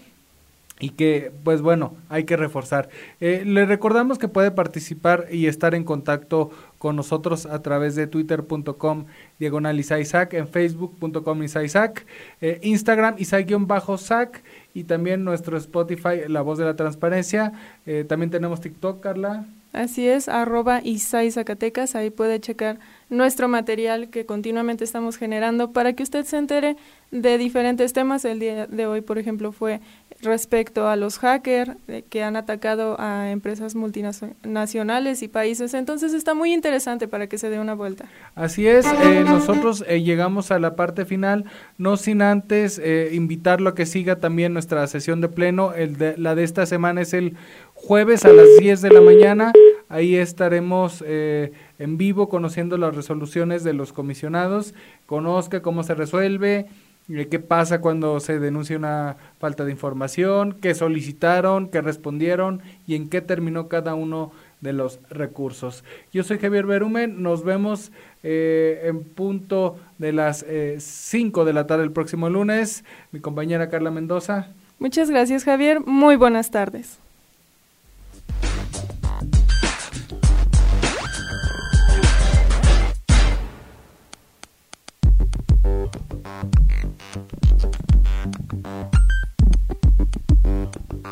y 0.78 0.90
que 0.90 1.32
pues 1.44 1.62
bueno 1.62 1.94
hay 2.08 2.24
que 2.24 2.36
reforzar. 2.36 2.88
Eh, 3.20 3.44
le 3.46 3.66
recordamos 3.66 4.18
que 4.18 4.28
puede 4.28 4.50
participar 4.50 5.26
y 5.30 5.46
estar 5.46 5.74
en 5.74 5.84
contacto 5.84 6.50
con 6.86 6.94
nosotros 6.94 7.46
a 7.46 7.62
través 7.62 7.96
de 7.96 8.06
twitter.com 8.06 9.06
diagonal 9.40 9.80
Isaac, 9.80 10.34
en 10.34 10.46
facebook.com 10.46 11.42
Isaac, 11.42 12.06
eh, 12.40 12.60
Instagram 12.62 13.16
Isaac-Sac 13.18 14.44
y 14.72 14.84
también 14.84 15.24
nuestro 15.24 15.56
Spotify 15.56 16.28
La 16.28 16.42
Voz 16.42 16.58
de 16.58 16.64
la 16.64 16.76
Transparencia. 16.76 17.52
Eh, 17.86 18.04
también 18.08 18.30
tenemos 18.30 18.60
TikTok, 18.60 19.00
Carla. 19.00 19.46
Así 19.76 20.08
es, 20.08 20.30
arroba 20.30 20.80
Isai 20.82 21.30
Zacatecas, 21.30 21.96
ahí 21.96 22.08
puede 22.08 22.40
checar 22.40 22.78
nuestro 23.10 23.46
material 23.46 24.08
que 24.08 24.24
continuamente 24.24 24.84
estamos 24.84 25.18
generando 25.18 25.72
para 25.72 25.92
que 25.92 26.02
usted 26.02 26.24
se 26.24 26.38
entere 26.38 26.76
de 27.10 27.36
diferentes 27.38 27.92
temas. 27.92 28.24
El 28.24 28.40
día 28.40 28.66
de 28.66 28.86
hoy, 28.86 29.02
por 29.02 29.18
ejemplo, 29.18 29.52
fue 29.52 29.80
respecto 30.22 30.88
a 30.88 30.96
los 30.96 31.18
hackers 31.18 31.72
eh, 31.88 32.04
que 32.08 32.22
han 32.22 32.36
atacado 32.36 32.96
a 32.98 33.30
empresas 33.30 33.74
multinacionales 33.74 35.22
y 35.22 35.28
países. 35.28 35.74
Entonces 35.74 36.14
está 36.14 36.34
muy 36.34 36.52
interesante 36.52 37.06
para 37.06 37.26
que 37.26 37.38
se 37.38 37.50
dé 37.50 37.60
una 37.60 37.74
vuelta. 37.74 38.06
Así 38.34 38.66
es, 38.66 38.86
eh, 38.86 39.24
nosotros 39.24 39.84
eh, 39.86 40.02
llegamos 40.02 40.50
a 40.50 40.58
la 40.58 40.74
parte 40.74 41.04
final, 41.04 41.44
no 41.78 41.96
sin 41.96 42.22
antes 42.22 42.80
invitarlo 43.12 43.70
a 43.70 43.74
que 43.74 43.86
siga 43.86 44.16
también 44.16 44.52
nuestra 44.52 44.86
sesión 44.86 45.20
de 45.20 45.28
pleno. 45.28 45.74
El 45.74 45.96
de, 45.96 46.16
la 46.16 46.34
de 46.34 46.44
esta 46.44 46.66
semana 46.66 47.02
es 47.02 47.12
el 47.12 47.36
jueves 47.76 48.24
a 48.24 48.32
las 48.32 48.48
10 48.58 48.82
de 48.82 48.90
la 48.90 49.00
mañana. 49.00 49.52
Ahí 49.88 50.16
estaremos 50.16 51.04
en 51.06 51.96
vivo 51.96 52.28
conociendo 52.28 52.76
las 52.76 52.96
resoluciones 52.96 53.62
de 53.62 53.72
los 53.72 53.92
comisionados. 53.92 54.74
Conozca 55.06 55.62
cómo 55.62 55.84
se 55.84 55.94
resuelve 55.94 56.66
qué 57.06 57.38
pasa 57.38 57.80
cuando 57.80 58.18
se 58.20 58.38
denuncia 58.38 58.76
una 58.76 59.16
falta 59.38 59.64
de 59.64 59.72
información, 59.72 60.56
qué 60.60 60.74
solicitaron, 60.74 61.68
qué 61.68 61.80
respondieron 61.80 62.62
y 62.86 62.96
en 62.96 63.08
qué 63.08 63.20
terminó 63.20 63.68
cada 63.68 63.94
uno 63.94 64.32
de 64.60 64.72
los 64.72 64.98
recursos. 65.08 65.84
Yo 66.12 66.24
soy 66.24 66.38
Javier 66.38 66.66
Berumen, 66.66 67.22
nos 67.22 67.44
vemos 67.44 67.92
eh, 68.22 68.82
en 68.84 69.04
punto 69.04 69.76
de 69.98 70.12
las 70.12 70.44
5 70.78 71.42
eh, 71.42 71.44
de 71.44 71.52
la 71.52 71.66
tarde 71.66 71.84
el 71.84 71.92
próximo 71.92 72.28
lunes. 72.28 72.84
Mi 73.12 73.20
compañera 73.20 73.68
Carla 73.68 73.90
Mendoza. 73.90 74.48
Muchas 74.78 75.08
gracias 75.08 75.44
Javier, 75.44 75.80
muy 75.80 76.16
buenas 76.16 76.50
tardes. 76.50 77.05